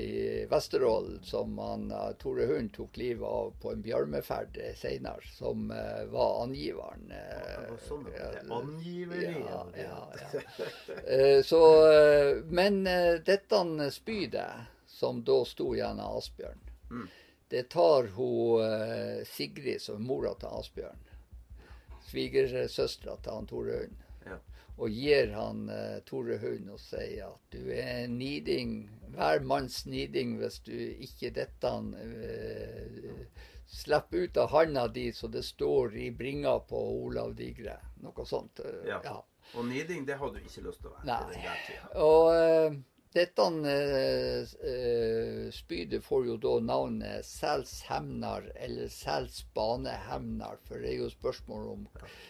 [0.02, 1.90] i Vesterålen som han,
[2.22, 5.68] Tore Hund tok livet av på en bjørmeferd seinere, som
[6.12, 7.12] var angiveren.
[7.12, 8.36] Ja, sånn det var.
[8.40, 9.36] Er angiveri.
[9.50, 10.02] ja, ja,
[10.34, 11.42] ja.
[11.50, 11.62] Så,
[12.50, 13.14] men eh,
[13.78, 16.60] dette spydet som da sto igjen av Asbjørn,
[16.92, 17.08] Mm.
[17.50, 21.00] det tar hun eh, Sigrid, som er mora til Asbjørn,
[22.10, 24.38] svigersøstera til han Tore Hund, Ja.
[24.78, 30.38] og gir han eh, Tore Hund og sier at du er niding, hver manns niding
[30.40, 33.20] hvis du ikke dette uh,
[33.68, 37.78] slipper ut av handa di så det står i bringa på Olav Digre.
[38.04, 38.60] Noe sånt.
[38.60, 39.00] eh, Ja.
[39.04, 39.22] ja.
[39.56, 41.06] Og niding, det hadde du ikke lyst til å være.
[41.06, 41.40] Nei.
[42.02, 42.78] Og eh,
[43.16, 51.10] dette eh, eh, spydet får jo da navnet Selshemnar eller Selsbanehemnar, for det er jo
[51.14, 51.88] spørsmål om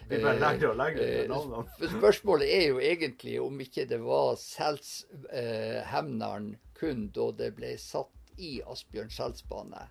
[0.09, 1.65] Vi bare legger og legger eh, navnene.
[1.97, 8.61] Spørsmålet er jo egentlig om ikke det var Selshemnaren kun da det ble satt i
[8.67, 9.83] Asbjørn Selsbane.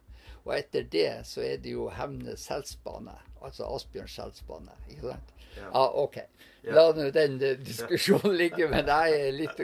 [0.45, 4.75] Og etter det så er det jo Hemne Selsbane, altså Asbjørn Selsbane.
[4.91, 5.35] Ikke sant?
[5.57, 5.69] Ja.
[5.73, 6.19] Ja, OK.
[6.75, 9.61] La nå den eh, diskusjonen ligge, men jeg er litt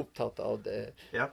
[0.00, 0.80] opptatt av det.
[1.12, 1.28] Ja.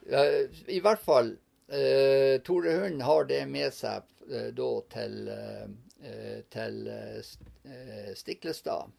[0.68, 1.32] I hvert fall,
[1.72, 6.82] uh, Tore Hund har det med seg uh, da til, uh, til
[8.20, 8.92] Stiklestad.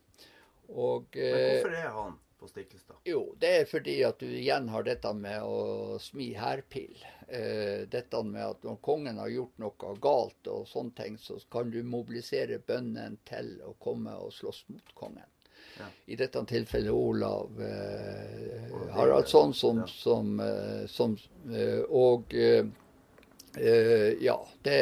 [0.73, 2.97] Og Men hvorfor er han på Stiklestad?
[3.05, 6.97] jo, det er fordi at du igjen har dette med å smi hærpil.
[7.29, 11.71] Eh, dette med at når kongen har gjort noe galt og sånne ting, så kan
[11.71, 15.27] du mobilisere bøndene til å komme og slåss mot kongen.
[15.79, 15.85] Ja.
[16.07, 19.87] I dette tilfellet Olav eh, Haraldsson, som, ja.
[19.87, 21.17] som, eh, som
[21.53, 22.65] eh, Og eh,
[24.21, 24.79] ja, det,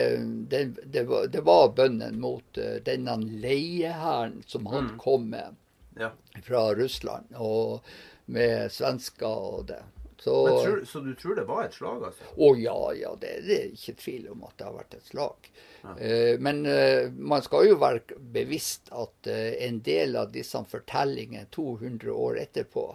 [0.51, 4.99] det, det, var, det var bønnen mot denne leiehæren som han Mm.
[4.99, 5.55] kom med
[6.01, 6.11] Ja.
[6.43, 7.85] fra Russland, og
[8.27, 9.83] med svensker og det.
[10.25, 12.29] Så, tror, så du tror det var et slag, altså?
[12.41, 15.51] å ja, ja, det, det er ikke tvil om at det har vært et slag.
[15.99, 21.51] Eh, men eh, man skal jo være bevisst at eh, en del av disse fortellingene
[21.53, 22.87] 200 år etterpå,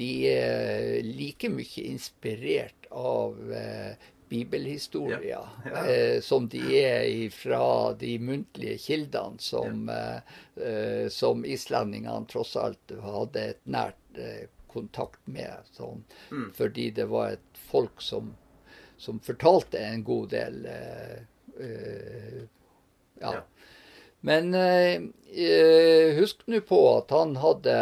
[0.00, 5.82] de er like mye inspirert av eh, bibelhistorier Ja, ja.
[5.90, 10.22] eh, som de er fra de muntlige kildene som, ja.
[10.62, 15.66] eh, som islendingene tross alt hadde et nært eh, kontakt med.
[15.74, 16.52] Sånn, Mm.
[16.54, 18.34] Fordi det var et folk som,
[18.96, 21.16] som fortalte en god del eh,
[21.58, 22.44] eh,
[23.20, 23.32] ja.
[24.20, 25.02] Men eh,
[25.34, 27.74] eh, husk nå på at han hadde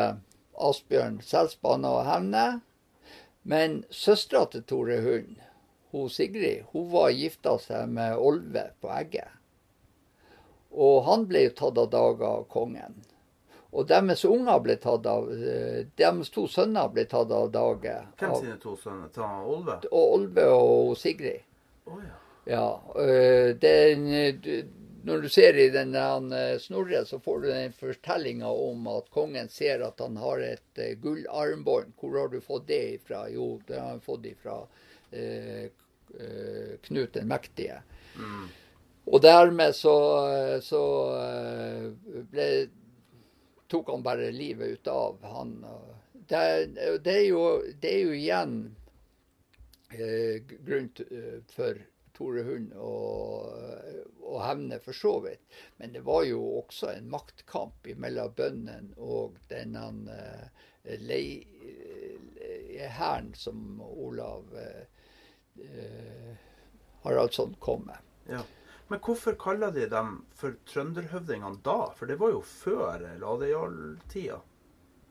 [0.59, 2.47] Asbjørn Selsbane og Hevne.
[3.49, 5.37] Men søstera til Tore Hund,
[5.93, 9.25] hun Sigrid, hun var gifta seg med Olve på Egge.
[10.71, 12.99] Og han ble jo tatt av dage av kongen.
[13.73, 18.31] Og deres unger ble tatt av eh, Deres to sønner ble tatt av dage Hvem
[18.33, 19.11] av sine to sønner?
[19.13, 19.75] Ta Olve?
[19.91, 21.43] og Olve og Sigrid.
[21.89, 22.15] Å ja.
[22.49, 22.69] Ja.
[22.97, 24.07] øh, den,
[24.41, 24.71] du-
[25.05, 25.93] når du ser i den
[26.61, 31.93] Snorre, så får du den fortellinga om at kongen ser at han har et gullarmbånd.
[32.01, 33.29] Hvor har du fått det ifra?
[33.33, 34.59] Jo, det har han fått ifra
[36.85, 37.83] Knut den mektige.
[38.17, 38.49] Mm.
[39.09, 39.95] Og dermed så,
[40.65, 40.83] så
[41.17, 41.93] øh,
[42.29, 42.49] ble,
[43.71, 45.55] tok han bare livet ut av han.
[46.13, 46.43] Det,
[47.05, 47.45] det, er, jo,
[47.81, 48.59] det er jo igjen
[49.97, 51.81] eh, grunn eh, for
[52.19, 52.93] Tore Hund å,
[54.29, 55.45] å hevne, for så vidt.
[55.81, 60.45] Men det var jo også en maktkamp mellom bøndene og denne eh,
[62.99, 64.85] hæren som Olav eh,
[67.03, 68.05] Haraldsson kom med.
[68.29, 68.43] Ja.
[68.89, 71.91] Men hvorfor kaller de dem for trønderhøvdingene da?
[71.97, 74.41] For det var jo før Ladejarl-tida.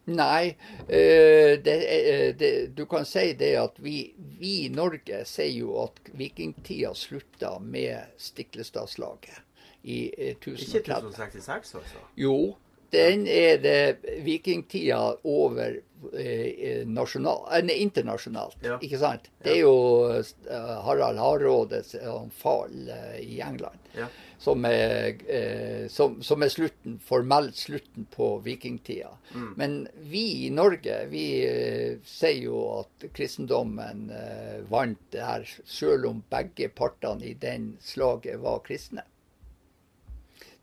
[0.07, 0.55] Nei,
[0.87, 5.73] eh, det, eh, det, du kan si det at vi, vi, i Norge sier jo
[5.81, 9.43] at vikingtida slutta med Stiklestadslaget
[9.83, 10.63] i 1030.
[10.63, 12.05] Ikke 1066, altså?
[12.15, 12.37] Jo,
[12.89, 13.81] den er det
[14.23, 15.79] vikingtida over
[16.19, 18.57] eh, nasjonal, eh, internasjonalt.
[18.63, 18.77] Ja.
[18.81, 19.27] Ikke sant?
[19.43, 19.75] Det er jo
[20.07, 21.95] uh, Harald Hardrådes
[22.37, 24.07] fall uh, i England ja.
[24.39, 29.11] som, er, uh, som, som, er, slutten, formelt slutten på vikingtida.
[29.35, 29.51] Mm.
[29.59, 29.75] Men
[30.07, 31.27] vi i Norge vi
[32.07, 34.07] sier jo at kristendommen
[34.71, 39.03] vant det her, selv om begge partene i den slaget var kristne.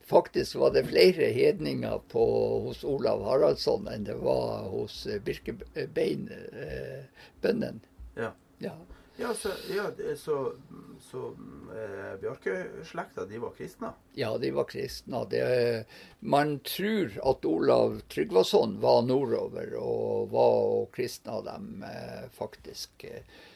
[0.04, 2.24] Faktisk var det flere hedninger på,
[2.66, 7.80] hos Olav Haraldsson enn det var hos eh, Birkebeinbønnen.
[8.18, 8.32] Ja.
[8.58, 8.76] ja.
[9.16, 10.52] Ja, så, ja, så,
[11.00, 11.26] så
[11.70, 13.92] eh, Bjarke-slekta, de var kristne?
[14.18, 15.20] Ja, de var kristne.
[15.30, 15.84] Det,
[16.18, 23.06] man tror at Olav Tryggvason var nordover og var og kristna dem, eh, faktisk.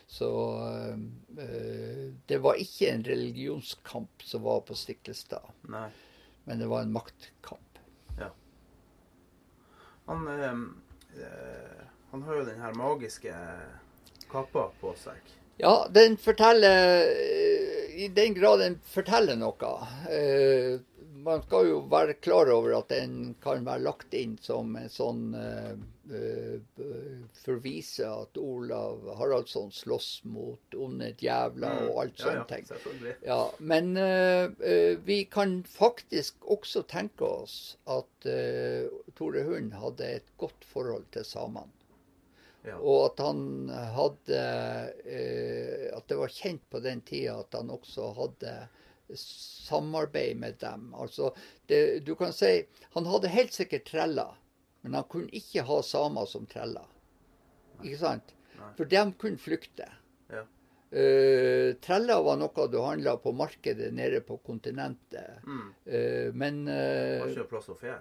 [0.06, 0.30] Så
[1.42, 5.50] eh, det var ikke en religionskamp som var på Stiklestad.
[5.74, 5.90] Nei.
[6.48, 7.80] Men det var en maktkamp.
[8.18, 8.30] Ja.
[10.06, 10.52] Han, øh,
[11.20, 13.34] eh, han har jo den her magiske
[14.30, 15.34] kappa på seg.
[15.60, 17.04] Ja, den forteller
[17.98, 19.74] I den grad den forteller noe.
[20.08, 20.80] Eh,
[21.20, 25.24] man skal jo være klar over at den kan være lagt inn som en sånn
[26.10, 32.42] uh, uh, For å vise at Olav Haraldsson slåss mot onde djevler og alt sånne
[32.42, 33.08] ja, ja, ting.
[33.26, 38.28] Ja, men uh, vi kan faktisk også tenke oss at
[39.18, 41.74] Tore Hund hadde et godt forhold til samene.
[42.66, 42.74] Ja.
[42.82, 44.38] Og at han hadde
[45.94, 48.54] At det var kjent på den tida at han også hadde
[49.14, 50.94] samarbeid med dem.
[50.94, 51.30] Altså,
[51.66, 54.36] det, du kan si Han hadde helt sikkert treller,
[54.88, 56.88] men han kunne ikke ha samer som treller.
[57.82, 58.34] Ikke sant?
[58.58, 58.70] Nei.
[58.78, 59.88] For de kunne flykte.
[60.32, 60.44] Ja.
[60.88, 65.42] Uh, treller var noe du handla på markedet nede på kontinentet.
[65.44, 65.66] Mm.
[65.84, 68.00] Uh, men uh, Det var ikke plass å fære.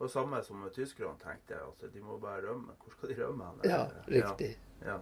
[0.00, 1.56] Det var samme som tyskerne tenkte.
[1.60, 2.76] Altså, de må bare rømme.
[2.80, 3.48] Hvor skal de rømme?
[3.68, 4.54] Ja, riktig.
[4.84, 4.94] Ja.
[4.94, 5.00] Ja.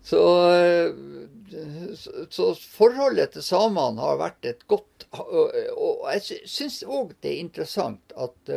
[0.00, 0.20] Så,
[2.32, 8.14] så, forholdet til samene har vært et godt Og jeg syns òg det er interessant
[8.16, 8.52] at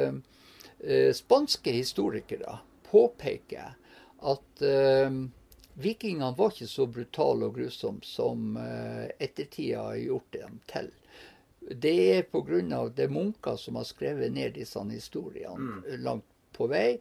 [1.15, 2.57] spanske historikere
[2.93, 3.73] påpeker
[4.23, 5.11] at uh,
[5.73, 10.91] vikingene var ikke så brutale og grusomme som uh, ettertida har gjort dem til.
[11.63, 12.89] Det er pga.
[12.95, 15.83] det munker som har skrevet ned disse historiene mm.
[16.03, 16.99] langt på vei.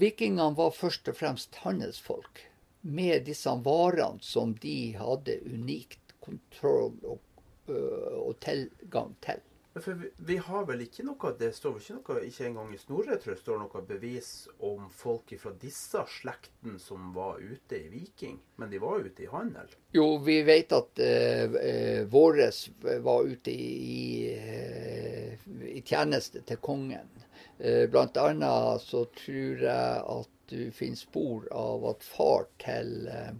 [0.00, 2.40] Vikingene var først og fremst handelsfolk
[2.88, 7.20] med disse varene som de hadde unikt kontroll og,
[7.68, 9.44] og tilgang til.
[9.74, 12.80] For vi, vi, har vel ikke noe Det står vel ikke noe, ikke engang i
[12.80, 14.30] Snorre tror jeg, står noe bevis
[14.64, 19.30] om folk fra disse slekten som var ute i viking, men de var ute i
[19.30, 19.70] handel?
[19.94, 22.64] Jo, vi vet at eh, uh, våres
[23.04, 27.12] var ute i, uh, i, tjeneste til kongen.
[27.58, 33.32] Eh, blant annet så tror jeg at du finner spor av at far til eh,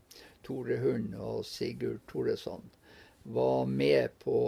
[0.43, 2.67] Tore Hund og Sigurd Toresson
[3.29, 4.39] var med på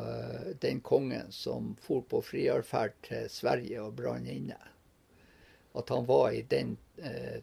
[0.00, 4.58] eh, den kongen som for på friarferd til Sverige og brann inne.
[5.74, 7.42] At han var i den eh,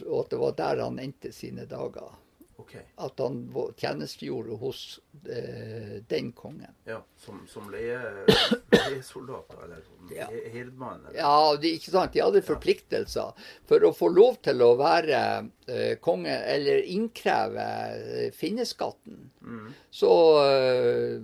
[0.00, 2.14] at det var der han endte sine dager.
[2.60, 2.82] Okay.
[2.96, 6.74] At han tjenestegjorde hos eh, den kongen.
[6.84, 10.26] Ja, Som, som leiesoldater, eller som ja.
[10.52, 11.06] herdmann?
[11.14, 12.12] Ja, de, ikke sant?
[12.12, 13.32] de hadde forpliktelser.
[13.70, 15.22] For å få lov til å være
[15.70, 19.72] eh, konge, eller innkreve eh, finneskatten, mm.
[20.02, 20.12] så
[20.44, 21.16] eh,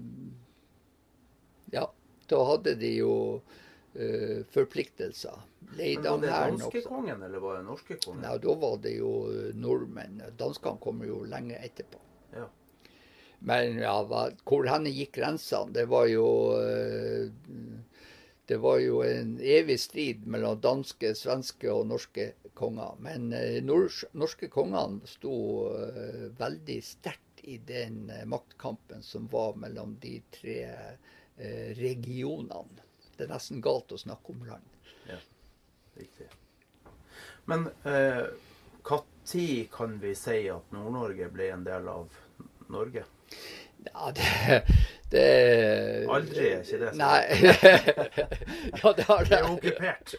[1.74, 1.84] Ja,
[2.30, 3.14] da hadde de jo
[3.98, 5.40] eh, forpliktelser.
[5.76, 8.22] Men var det danske kongen, eller var det norske kongen?
[8.22, 9.12] Nei, Da var det jo
[9.54, 10.22] nordmenn.
[10.38, 12.00] Danskene kommer jo lenge etterpå.
[12.36, 12.46] Ja.
[13.46, 13.96] Men ja,
[14.44, 15.74] hvor henne gikk grensene?
[15.76, 17.26] Det var jo uh,
[18.46, 22.94] det var jo en evig strid mellom danske, svenske og norske konger.
[23.02, 23.32] Men
[23.66, 25.34] nors norske kongene sto
[25.74, 32.85] uh, veldig sterkt i den uh, maktkampen som var mellom de tre uh, regionene.
[33.16, 34.74] Det er nesten galt å snakke om land.
[35.08, 35.20] Ja.
[35.96, 36.28] Riktig.
[37.48, 38.26] Men når
[39.32, 42.18] eh, kan vi si at Nord-Norge ble en del av
[42.72, 43.06] Norge?
[43.86, 44.62] Ja, det,
[45.10, 45.26] det
[46.16, 47.02] Aldri er ikke det sånn.
[47.02, 47.24] Nei.
[48.82, 50.16] ja, det har Det er okkupert.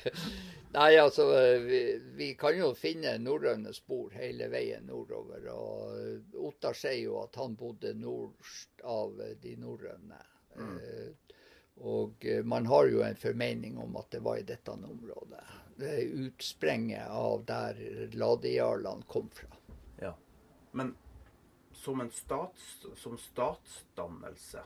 [0.76, 1.26] Nei, altså,
[1.66, 1.80] vi,
[2.16, 5.48] vi kan jo finne norrøne spor hele veien nordover.
[5.52, 10.20] Og Ottar sier jo at han bodde nordst av de norrøne.
[10.56, 11.31] Eh,
[11.82, 15.42] Og eh, man har jo en formening om at det var i dette området.
[15.76, 17.80] Det er utsprenget av der
[18.14, 19.48] ladejarlene kom fra.
[19.98, 20.12] Ja.
[20.72, 20.94] Men
[21.82, 24.62] som stats, som statsdannelse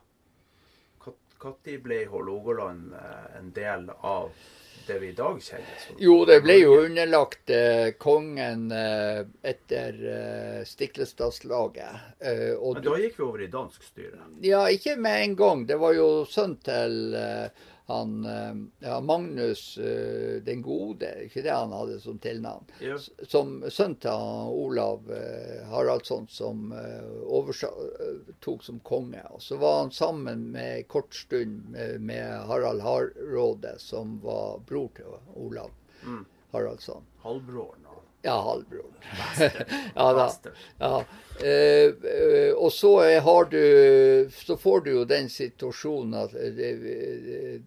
[1.41, 4.33] Når ble Hålogaland eh, en del av
[4.87, 10.03] det vi i dag kjenner som Jo, det ble jo underlagt eh, kongen eh, etter
[10.16, 12.03] eh, Stiklestadslaget.
[12.18, 14.20] Eh, Men da gikk vi over i dansk styre.
[14.45, 15.64] Ja, ikke med en gang.
[15.66, 18.55] Det var jo sønn til eh, han eh,
[18.89, 19.79] ja, Magnus
[20.47, 22.66] den gode, ikke det han hadde som tilnavn.
[22.83, 22.97] Ja.
[23.31, 24.11] Som sønn til
[24.66, 25.07] Olav
[25.70, 29.22] Haraldsson som eh, som konge.
[29.31, 34.91] Og så var han sammen med kort stund med, med Harald Hardråde, som var bror
[34.97, 35.71] til Olav
[36.05, 36.25] Mm.
[36.53, 37.07] Haraldsson.
[37.23, 38.95] Halvbroren og Ja, halvbroren.
[39.97, 40.27] Ja da.
[40.81, 41.05] Ja.
[41.41, 47.01] Eh, eh, og så har du Så får du jo den situasjonen at det, det,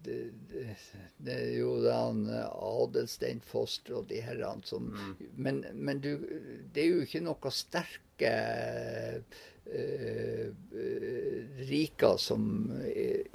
[0.04, 0.18] det,
[0.52, 0.76] det,
[1.18, 4.90] det er jo den Adelstein Foster og de herrene som
[5.36, 6.12] men, men du,
[6.74, 8.34] det er jo ikke noe sterke
[9.74, 12.44] eh, eh, som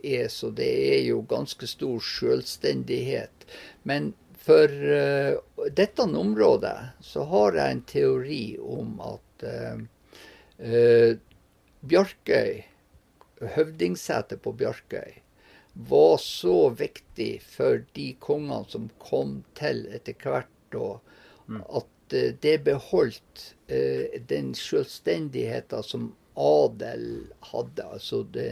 [0.03, 3.47] er, så det er jo ganske stor selvstendighet.
[3.83, 5.35] Men for eh,
[5.71, 9.21] dette området så har jeg en teori om at
[11.85, 12.63] Bjarkøy,
[13.55, 15.19] høvdingsetet på Bjarkøy,
[15.75, 20.95] var så viktig for de kongene som kom til etter hvert, da,
[21.67, 27.07] at eh, det beholdt eh, den selvstendigheten som adel
[27.51, 27.87] hadde.
[27.97, 28.51] Altså det,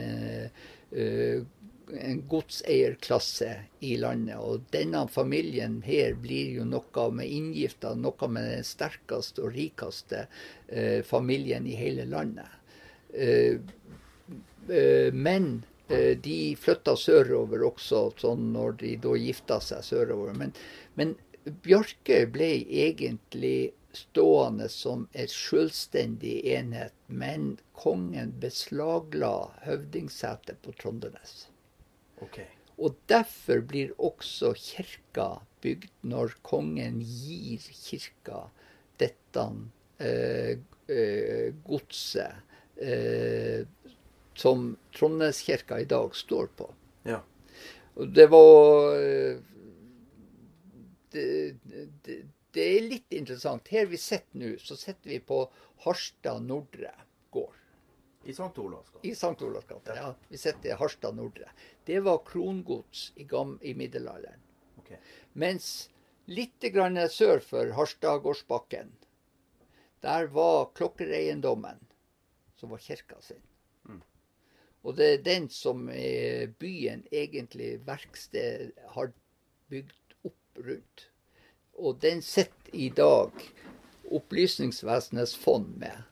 [0.91, 1.43] eh,
[1.91, 4.38] en godseierklasse i landet.
[4.39, 10.25] Og denne familien her blir jo noe med inngifta, noe med den sterkeste og rikeste
[10.67, 12.49] eh, familien i hele landet.
[13.13, 13.59] Eh,
[14.69, 20.36] eh, men eh, de flytta sørover også, sånn når de da gifta seg sørover.
[20.39, 20.55] Men,
[20.99, 29.34] men Bjarke ble egentlig stående som en selvstendig enhet, men kongen beslagla
[29.66, 31.48] høvdingsetet på Trondenes.
[32.24, 32.50] Okay.
[32.78, 35.28] Og derfor blir også kirka
[35.64, 38.48] bygd når kongen gir kirka
[39.02, 39.46] dette
[40.02, 40.58] eh,
[40.89, 43.64] eh, godset eh,
[44.34, 46.70] som Trondheimskirka i dag står på.
[47.06, 47.22] Ja.
[47.94, 49.38] Og det var eh,
[51.14, 51.28] det,
[52.06, 52.24] det,
[52.54, 53.68] det er litt interessant.
[53.74, 55.39] Her vi sitter nå, så sitter vi på
[55.86, 56.93] Harstad Nordre
[57.34, 57.60] gård.
[58.24, 58.51] I St.
[58.62, 59.08] Olavs gate.
[59.08, 59.36] I St.
[59.43, 59.95] Olavs gate.
[59.97, 61.49] Ja, vi sitter i Harstad Nordre.
[61.86, 64.43] Det var krongods i, gam, i middelalderen.
[64.80, 64.99] Okay.
[65.34, 65.89] Mens
[66.32, 68.93] litt grann sør for Harstadgårdsbakken,
[70.04, 71.82] der var klokkereiendommen,
[72.60, 73.43] som var kirka sin.
[74.84, 79.14] Og det er den som eh, byen egentlig verksted har
[79.72, 81.06] bygd opp rundt.
[81.78, 83.32] Og den sitter i dag
[84.13, 86.03] Opplysningsvesenets fond med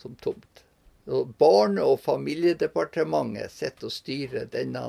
[0.00, 0.64] som tomt.
[1.10, 4.84] Og Barne- og familiedepartementet sitter og styrer denne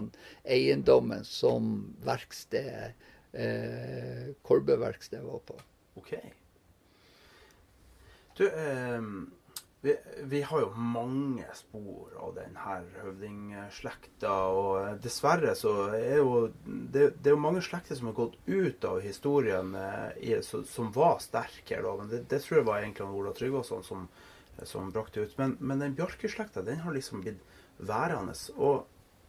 [0.45, 2.93] eiendommen som verkstedet,
[3.33, 5.57] eh, Kolbeverkstedet var på.
[5.95, 6.13] OK.
[8.37, 9.01] Du, eh,
[9.81, 17.07] vi, vi har jo mange spor av denne høvdingslekta, og dessverre så er jo det,
[17.17, 21.17] det er jo mange slekter som har gått ut av historien eh, i, som var
[21.23, 21.81] sterke.
[21.81, 24.05] Men det, det tror jeg var egentlig Ola Tryggvason som,
[24.61, 25.33] som brakte ut.
[25.41, 27.41] Men, men den Bjarke-slekta, den har liksom blitt
[27.81, 28.37] værende.
[28.61, 28.83] Og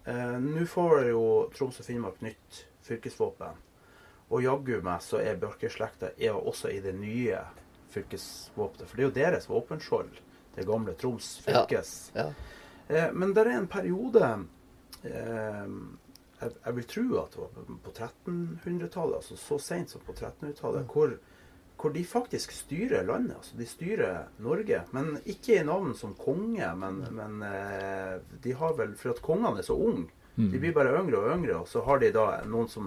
[0.04, 1.22] eh, nå får jo
[1.56, 3.56] Troms og Finnmark nytt fylkesvåpen.
[4.32, 7.40] Og jaggu meg så er Bjørke-slekta også i det nye
[7.92, 8.88] fylkesvåpenet.
[8.88, 10.12] For det er jo deres våpenskjold,
[10.54, 12.10] det gamle Troms fylkes.
[12.14, 12.28] Ja.
[12.88, 14.22] Eh, men det er en periode
[15.04, 15.66] eh,
[16.42, 20.86] jeg, vil tro at det var på- på 1300-tallet, altså så sent som på 1300-tallet,
[20.90, 21.14] hvor,
[21.78, 23.36] hvor de faktisk styrer landet.
[23.36, 24.82] altså De styrer Norge.
[24.92, 29.58] Men ikke i navn som konge, men, men eh, de har vel For at kongene
[29.58, 30.08] er så unge.
[30.36, 32.86] De blir bare yngre og yngre, og så har de da noen som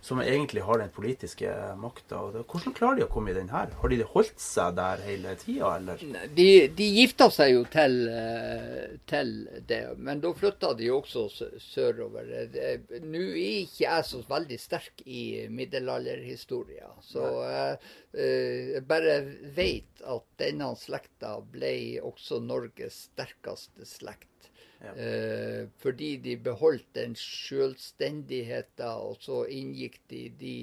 [0.00, 2.20] som egentlig har den politiske makta.
[2.48, 3.72] Hvordan klarer de å komme i den her?
[3.80, 6.00] Har de holdt seg der hele tida, eller?
[6.36, 9.34] De, de gifta seg jo til, eh, til,
[9.68, 11.26] det, men da flytta de også
[11.60, 12.32] sørover.
[13.04, 17.78] Nå er ikke jeg så veldig sterk i middelalderhistoria, så jeg,
[18.76, 19.20] jeg bare
[19.56, 21.74] vet at denne slekta ble
[22.06, 24.29] også Norges sterkeste slekt.
[24.80, 30.54] Eh, fordi de beholdt den selvstendigheten, og så inngikk de de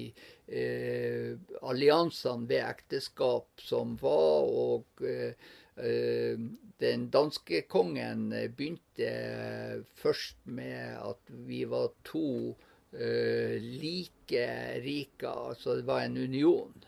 [0.48, 4.48] eh, alliansene ved ekteskap som var.
[4.64, 5.34] Og eh,
[5.78, 6.48] eh
[6.78, 12.54] den danske kongen begynte først med at vi var to
[12.92, 14.44] eh, like
[14.84, 16.84] rike, Altså det var en union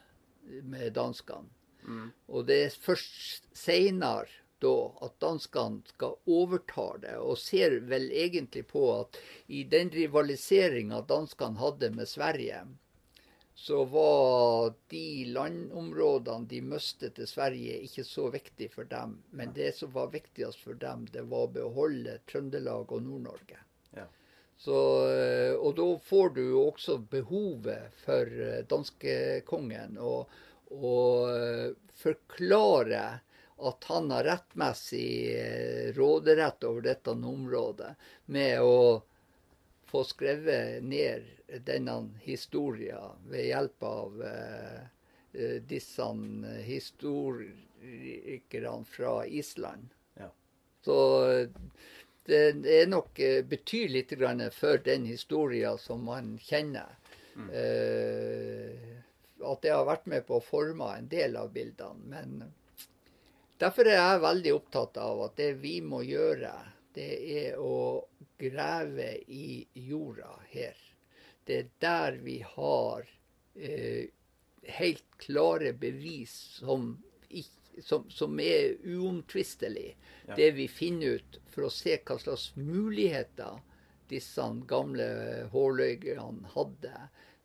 [0.63, 1.51] med danskene.
[1.83, 2.13] Mm.
[2.29, 4.75] Og det er først seinere da
[5.07, 11.61] at danskene skal overta det, og ser vel egentlig på at i den rivaliseringa danskene
[11.61, 12.63] hadde med Sverige,
[13.61, 19.19] så var de landområdene de mistet til Sverige, ikke så viktig for dem.
[19.37, 23.61] Men det som var viktigst for dem, det var å beholde Trøndelag og Nord-Norge.
[23.99, 24.07] Ja.
[24.07, 30.15] Eh, og da får du jo også behovet for eh, danskekongen å
[31.37, 31.69] eh,
[32.01, 33.05] forklare
[33.69, 37.95] at han har rettmessig eh, råderett over dette området
[38.27, 39.03] med å
[39.91, 41.23] få skrevet ned
[41.67, 44.81] denne historien ved hjelp av eh,
[45.33, 46.03] eh disse
[46.67, 49.89] historikerne fra Island.
[50.15, 50.33] Ja.
[50.85, 51.27] Så
[52.25, 54.13] det, er nok betyr litt
[54.55, 56.97] for den historien som man kjenner.
[57.37, 57.51] Mm.
[57.51, 59.01] Eh,
[59.41, 62.09] at det har vært med på å forme en del av bildene.
[62.11, 62.43] Men
[63.61, 66.53] Derfor er jeg veldig opptatt av at det vi må gjøre,
[66.97, 67.11] det
[67.45, 68.07] er å
[68.41, 70.79] grave i jorda her.
[71.45, 73.05] Det er der vi har
[73.55, 74.09] eh,
[74.81, 76.95] helt klare bevis som,
[77.85, 79.97] som, som er uomtvistelige.
[80.29, 80.39] Ja.
[80.41, 83.61] Det vi finner ut for å se hva slags muligheter
[84.11, 85.11] disse gamle
[85.53, 86.97] hårløygerne hadde.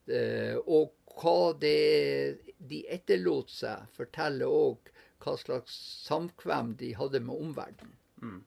[0.07, 4.94] Eh, og hva det de etterlot seg, forteller òg
[5.25, 7.97] hva slags samkvem de hadde med omverdenen.
[8.21, 8.43] Mm.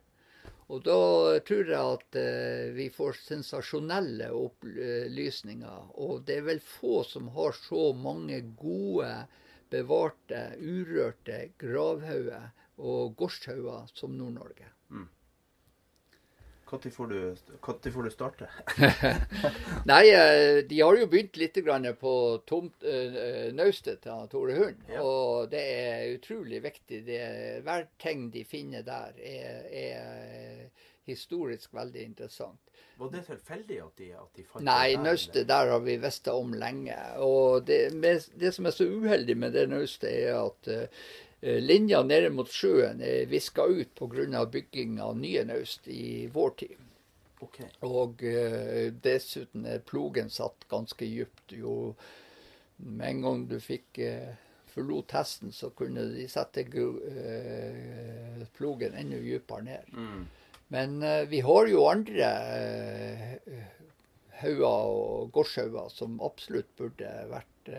[0.69, 1.01] Og da
[1.49, 5.93] tror jeg at eh, vi får sensasjonelle opplysninger.
[5.97, 9.13] Og det er vel få som har så mange gode,
[9.73, 12.51] bevarte, urørte gravhauger
[12.85, 14.69] og gårdshauger som Nord-Norge.
[14.93, 15.09] Mm.
[16.71, 18.49] Når får, får, du starte?
[19.91, 21.61] Nei, eh, de har jo begynt litt
[22.01, 22.15] på
[22.47, 24.83] tomt, uh, naustet til Tore Hund.
[24.89, 25.03] Ja.
[25.03, 27.03] Og det er utrolig viktig.
[27.07, 27.21] Det,
[27.65, 32.61] hver ting de finner der, er, er historisk veldig interessant.
[32.99, 34.99] Var det tilfeldig at de, at de fant Nei, det?
[34.99, 36.99] Nei, naustet der har vi visst om lenge.
[37.23, 37.81] Og det,
[38.35, 40.89] det, som er så uheldig med det naustet, er at Eh,
[41.41, 44.45] linja nede mot sjøen er viska ut pga.
[44.47, 46.77] bygging av nye naust i vår tid.
[47.41, 47.69] Okay.
[47.87, 51.55] Og uh, dessuten er plogen satt ganske dypt.
[51.55, 51.95] Jo
[52.79, 54.35] med en gang du fikk uh,
[54.75, 56.67] forlot hesten, så kunne de sette
[58.59, 59.95] plogen enda dypere ned.
[59.95, 60.27] Mm.
[60.69, 62.27] Men vi har jo andre
[64.43, 67.71] hauger og gårdshauger som absolutt burde vært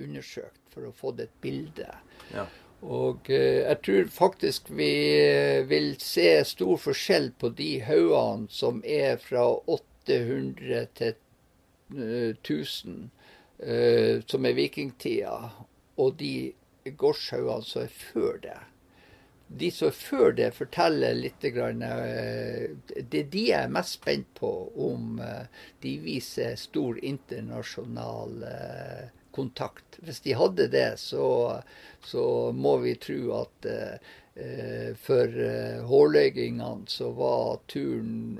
[0.00, 1.90] undersøkt for å få et bilde.
[2.32, 2.46] Ja.
[2.84, 8.82] Og eh, jeg tror faktisk vi eh, vil se stor forskjell på de haugene som
[8.84, 11.14] er fra 800 til
[11.94, 13.08] 1000,
[13.64, 15.38] eh, som er vikingtida,
[15.96, 16.52] og de
[16.84, 18.60] gårdshaugene som er før det.
[19.48, 21.84] De som er før det, forteller litt grann,
[23.12, 25.20] Det de er mest spent på, om
[25.84, 28.40] de viser stor internasjonal
[29.34, 29.98] kontakt.
[30.06, 31.26] Hvis de hadde det, så,
[32.06, 34.14] så må vi tro at eh,
[34.98, 38.38] for eh, hårløygingene så var turen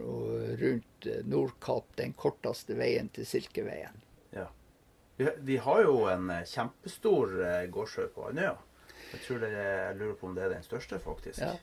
[0.59, 4.01] rundt Nordkapp den korteste veien til Silkeveien.
[4.34, 4.49] Ja.
[5.16, 8.57] Vi, har jo en eh, kjempestor eh, gårdsjø på Andøya.
[9.12, 11.38] Jeg tror det, jeg lurer på om det er den største, faktisk.
[11.38, 11.55] Ja.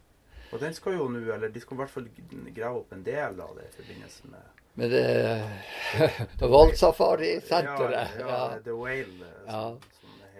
[0.51, 2.07] Og den skal jo nå, eller de skal i hvert fall
[2.55, 5.49] grave opp en del av det i forbindelse med med det
[6.39, 8.07] Valsafari-senteret.
[8.19, 9.25] Ja, ja, The Whale.
[9.25, 9.79] Eh, ja.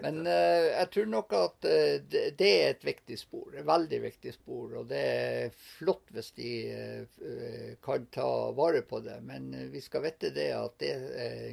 [0.01, 3.51] Men uh, jeg tror nok at uh, det, det, er et viktig spor.
[3.53, 4.73] Et veldig viktig spor.
[4.79, 9.19] Og det er flott hvis de uh, kan ta vare på det.
[9.27, 10.93] Men vi skal vite det at det,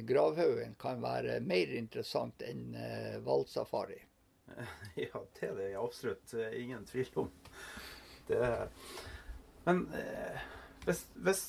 [0.09, 2.71] gravhaugen kan være mer interessant enn
[3.25, 4.01] hvalsafari.
[4.97, 7.27] Ja, det er det absolutt ingen tvil om.
[8.27, 8.39] Det,
[9.63, 9.83] men
[10.85, 11.43] hvis, hvis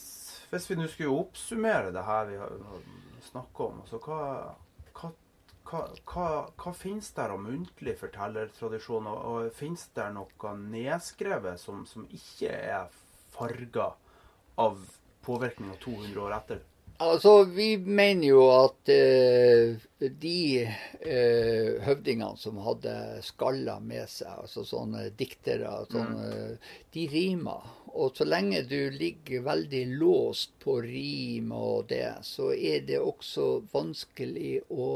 [0.50, 2.54] hvis vi nå skulle oppsummere det her vi har
[3.30, 4.20] snakka om, altså hva,
[4.96, 5.10] hva,
[5.70, 6.28] hva, hva,
[6.58, 9.06] hva finnes der av muntlig fortellertradisjon?
[9.10, 12.90] Og, og finnes det noe nedskrevet som, som ikke er
[13.30, 13.92] farga
[14.60, 14.80] av
[15.26, 16.64] påvirkninga 200 år etter?
[17.00, 19.78] Altså, vi mener jo at eh,
[20.20, 22.92] de eh, høvdingene som hadde
[23.24, 26.58] skaller med seg, altså sånne diktere, sånne,
[26.92, 27.70] de rimer.
[27.96, 33.48] Og så lenge du ligger veldig låst på rim og det, så er det også
[33.72, 34.90] vanskelig å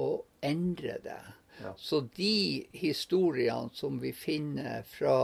[0.45, 1.23] endre det.
[1.63, 1.73] Ja.
[1.79, 5.19] Så de historiene som vi finner fra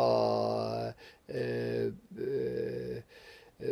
[1.28, 3.02] eh, eh,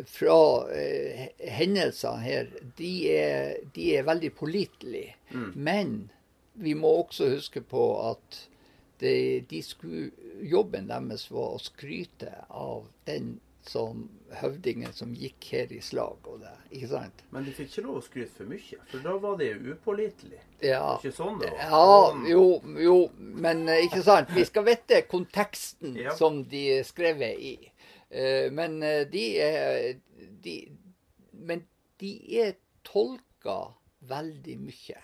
[0.07, 0.36] fra
[0.74, 1.28] eh,
[1.59, 5.14] hendelsene her, de er, de er veldig pålitelige.
[5.55, 6.11] Men
[6.59, 8.45] vi må også huske på at
[9.01, 10.09] de, de skulle,
[10.43, 13.36] jobben deres var å skryte av den
[13.68, 14.07] som
[14.41, 16.24] høvdingen som gikk her i slag.
[16.24, 17.22] og det, ikke sant?
[17.34, 20.41] Men de fikk ikke lov å skryte for mye, for da var det jo upålitelig.
[20.64, 20.95] Ja.
[20.97, 21.68] Ikke sånn det var?
[21.68, 22.45] Ja, jo,
[22.80, 24.32] jo, men eh, ikke sant.
[24.34, 26.14] Vi skal vite konteksten Ja.
[26.16, 27.55] som de er skrevet i.
[28.11, 30.01] Eh, Men eh, de er
[30.43, 30.57] de,
[31.33, 31.65] Men
[32.01, 32.55] de er
[32.85, 33.75] tolka
[34.09, 35.01] veldig mye.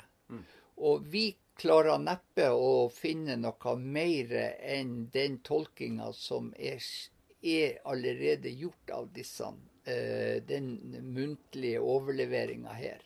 [0.77, 1.29] Og vi
[1.61, 6.83] klarer neppe å finne noe mer enn den tolkinga som er,
[7.43, 9.53] er allerede gjort av disse.
[9.87, 10.79] eh, Den
[11.15, 13.03] muntlige overleveringa her.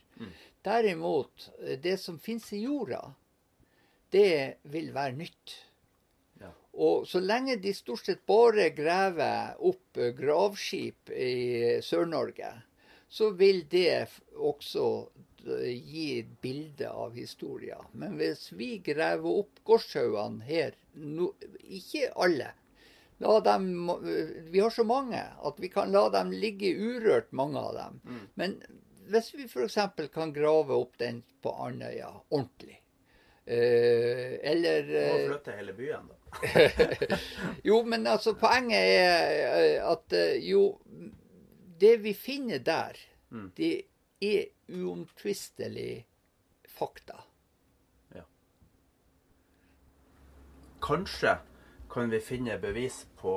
[0.65, 3.15] Derimot, eh, det som finnes i jorda,
[4.11, 5.57] det vil være nytt.
[6.79, 12.53] Og så lenge de stort sett bare graver opp eh, gravskip i Sør-Norge,
[13.09, 14.07] så vil det
[14.37, 14.85] også
[15.49, 17.83] eh, gi et bilde av historien.
[17.93, 21.33] Men hvis vi graver opp gårdshaugene her, no,
[21.65, 22.53] ikke alle
[23.19, 27.75] dem, eh, vi har så mange at vi kan la dem ligge urørt, mange av
[27.75, 28.29] dem.
[28.35, 28.61] Men
[29.09, 29.79] hvis vi f.eks.
[30.13, 32.79] kan grave opp den på Andøya ordentlig,
[33.47, 36.18] eh, eller Må flytte hele byen, da.
[37.69, 40.81] jo, men altså, poenget er eh, at eh, jo
[41.81, 42.97] Det vi finner der,
[43.31, 43.51] Mm.
[43.57, 43.83] det
[44.25, 46.07] er uomtvistelig
[46.69, 47.21] fakta.
[50.83, 51.35] Kanskje
[51.91, 53.33] kan vi finne bevis på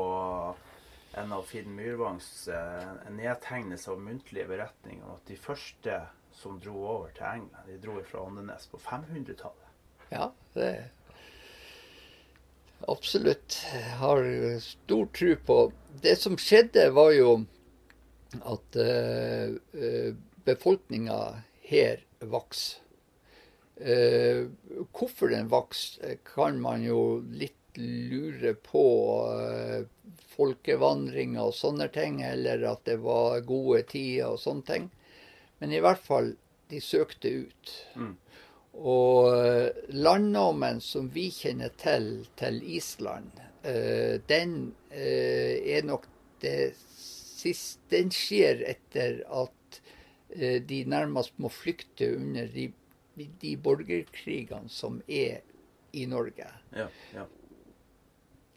[1.13, 5.97] en av Finn Myrvangs eh, nedtegnelse av muntlige beretninger om at de første
[6.31, 9.67] som dro over til England, de dro fra Andenes på 500-tallet.
[10.11, 10.69] Ja, det
[12.87, 13.57] Absolutt.
[13.99, 14.25] Har
[14.63, 15.57] stor tro på
[16.01, 17.33] Det som skjedde, var jo
[18.47, 20.13] at uh,
[20.47, 21.17] befolkninga
[21.67, 22.79] her vokste.
[23.81, 24.47] Uh,
[24.93, 28.85] hvorfor den vokste, kan man jo litt lure på.
[29.29, 29.85] uh,
[30.35, 34.89] folkevandringer og sånne ting, eller at det var gode tider og sånne ting.
[35.61, 36.33] Men i hvert fall,
[36.71, 37.73] de søkte ut.
[38.73, 43.31] Og eh, som vi kjenner til til Island,
[43.63, 46.07] eh, den eh, er nok
[46.41, 49.81] det siste Den skjer etter at
[50.31, 52.69] de nærmest må flykte under de,
[53.17, 55.41] de borgerkrigene som er
[55.91, 56.47] i Norge.
[56.71, 57.25] Ja, ja.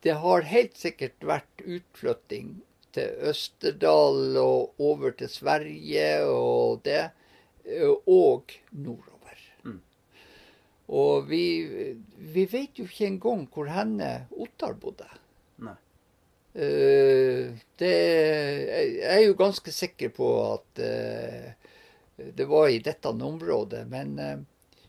[0.04, 2.60] Det har helt sikkert vært utflytting
[2.94, 7.08] til Østerdal og over til Sverige og det,
[8.06, 9.13] og nordover.
[10.92, 11.44] Og vi,
[12.34, 15.08] vi vet jo ikke engang hvor henne Ottar bodde.
[15.64, 15.76] Nei.
[16.54, 17.94] Uh, det,
[18.68, 24.36] jeg er jo ganske sikker på at uh, det var i dette området, men uh,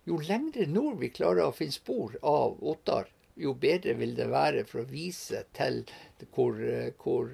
[0.05, 4.65] jo lengre nord vi klarer å finne spor av Ottar, jo bedre vil det være
[4.67, 5.81] for å vise til
[6.31, 6.59] hvor,
[7.01, 7.31] hvor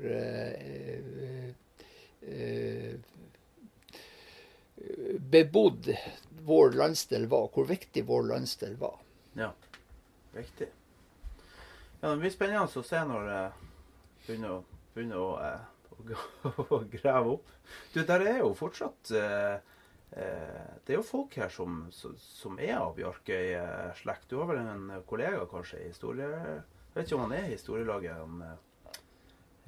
[5.35, 5.91] bebodd
[6.45, 8.97] vår landsdel var, hvor viktig vår landsdel var.
[9.37, 9.51] Ja,
[10.35, 10.67] viktig.
[12.01, 13.41] Ja, det blir spennende å se når det
[14.25, 14.63] begynner å,
[14.95, 15.67] begynner å, eh,
[16.49, 17.51] å, å grave opp.
[17.93, 19.59] Du, der er jo fortsatt eh,
[20.17, 24.27] eh, Det er jo folk her som- som er av Bjarkøy-slekt.
[24.29, 26.27] Du har vel en kollega kanskje i historie...
[26.91, 28.17] Jeg vet ikke om han er i historielaget.
[28.19, 28.41] Han,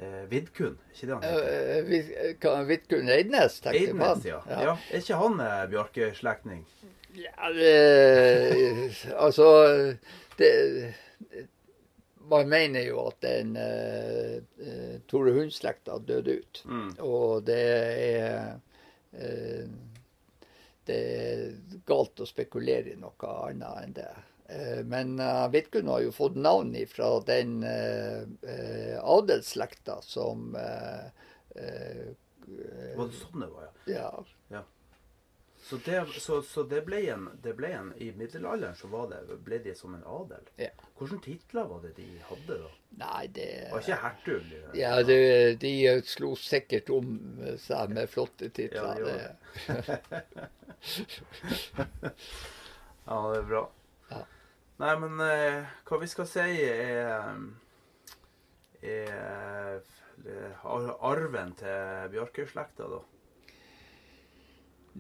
[0.03, 2.49] eh, Vidkun, ikke det han heter?
[2.51, 4.09] Eh, Vidkun Eidnes, tenker jeg på.
[4.09, 4.39] Eidnes, ja.
[4.49, 4.75] ja.
[4.91, 6.65] Er ikke han eh, Bjarkøy-slektning?
[7.13, 9.45] Ja, det, altså
[10.37, 10.93] det,
[12.29, 16.63] Man mener jo at den uh, Tore Hund-slekta døde ut.
[16.65, 16.91] Mm.
[17.05, 18.55] Og det er
[19.13, 19.67] uh,
[20.87, 24.09] Det er galt å spekulere i noe annet enn det.
[24.53, 31.05] Eh, men uh, Vidkun har jo fått navn fra den uh, adelsslekta som eh,
[31.63, 33.71] eh, eh, Var det sånn det var, ja?
[33.93, 34.25] ja.
[34.49, 34.63] ja.
[35.63, 39.37] Så, det, så, så det, ble en, det ble en I middelalderen så var det,
[39.45, 40.49] ble de som en adel.
[40.59, 40.69] Ja.
[40.99, 42.71] Hvilke titler var det de hadde da?
[42.99, 44.51] Nei, det var ikke hertug?
[44.77, 45.19] Ja, det,
[45.63, 45.71] de
[46.07, 47.15] slo sikkert om
[47.63, 48.99] seg med flotte titler.
[48.99, 49.31] Ja, det.
[53.03, 53.61] Ja, det er bra.
[54.82, 57.38] Nei, men eh, hva vi skal si er,
[58.82, 59.84] er,
[60.26, 60.55] er
[61.11, 63.01] arven til Bjarkøy-slekta, da?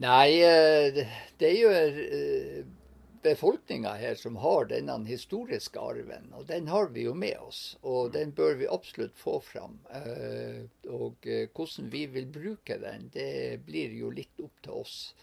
[0.03, 1.09] Nei, eh, det-
[1.41, 2.63] det er jo eh,
[3.23, 7.75] befolkninga her som har denne historiske arven, og den har vi jo med oss.
[7.83, 9.79] Og den bør vi absolutt få fram.
[9.91, 15.13] Eh, Og eh, hvordan vi vil bruke den, det blir jo litt opp til oss.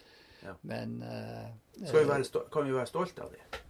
[0.43, 0.55] Ja.
[0.63, 1.51] Men eh,
[1.87, 3.61] Skal vi være kan vi være stolte av dem?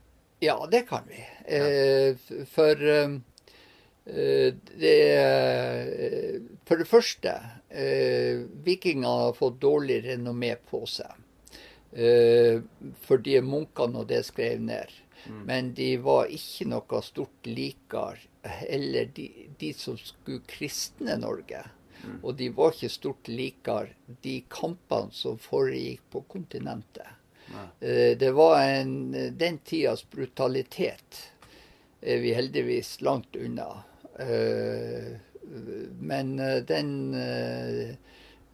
[0.40, 1.20] Ja, det kan vi.
[1.44, 2.16] Eh,
[2.48, 3.10] For eh,
[4.06, 7.34] eh, det eh, For det første,
[7.68, 11.12] eh, vikingene har fått dårlig renommé på seg.
[11.92, 12.62] Eh,
[13.04, 14.92] fordi munkene og det skrev ned.
[15.44, 18.16] Men de var ikke noe stort likere,
[18.72, 19.26] eller de,
[19.60, 21.60] de som skulle kristne Norge.
[22.22, 23.92] Og de var ikke stort likere
[24.24, 27.19] de kampene som foregikk på kontinentet.
[27.80, 31.32] Eh, Det var en, den tidas brutalitet
[32.00, 33.82] er vi heldigvis langt unna.
[34.18, 35.16] Eh,
[36.00, 37.90] Men eh, den eh,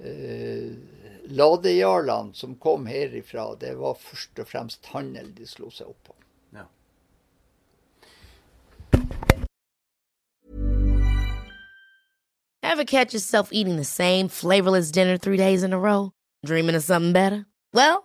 [0.00, 0.72] eh,
[1.28, 6.14] Ladejarlene som kom herifra, det var først og fremst handel de slo seg opp på.
[6.54, 6.66] Ja.
[12.62, 16.12] Ever catch yourself eating the same flavorless dinner three days in a row?
[16.44, 17.46] Dreaming of something better?
[17.72, 18.04] Well,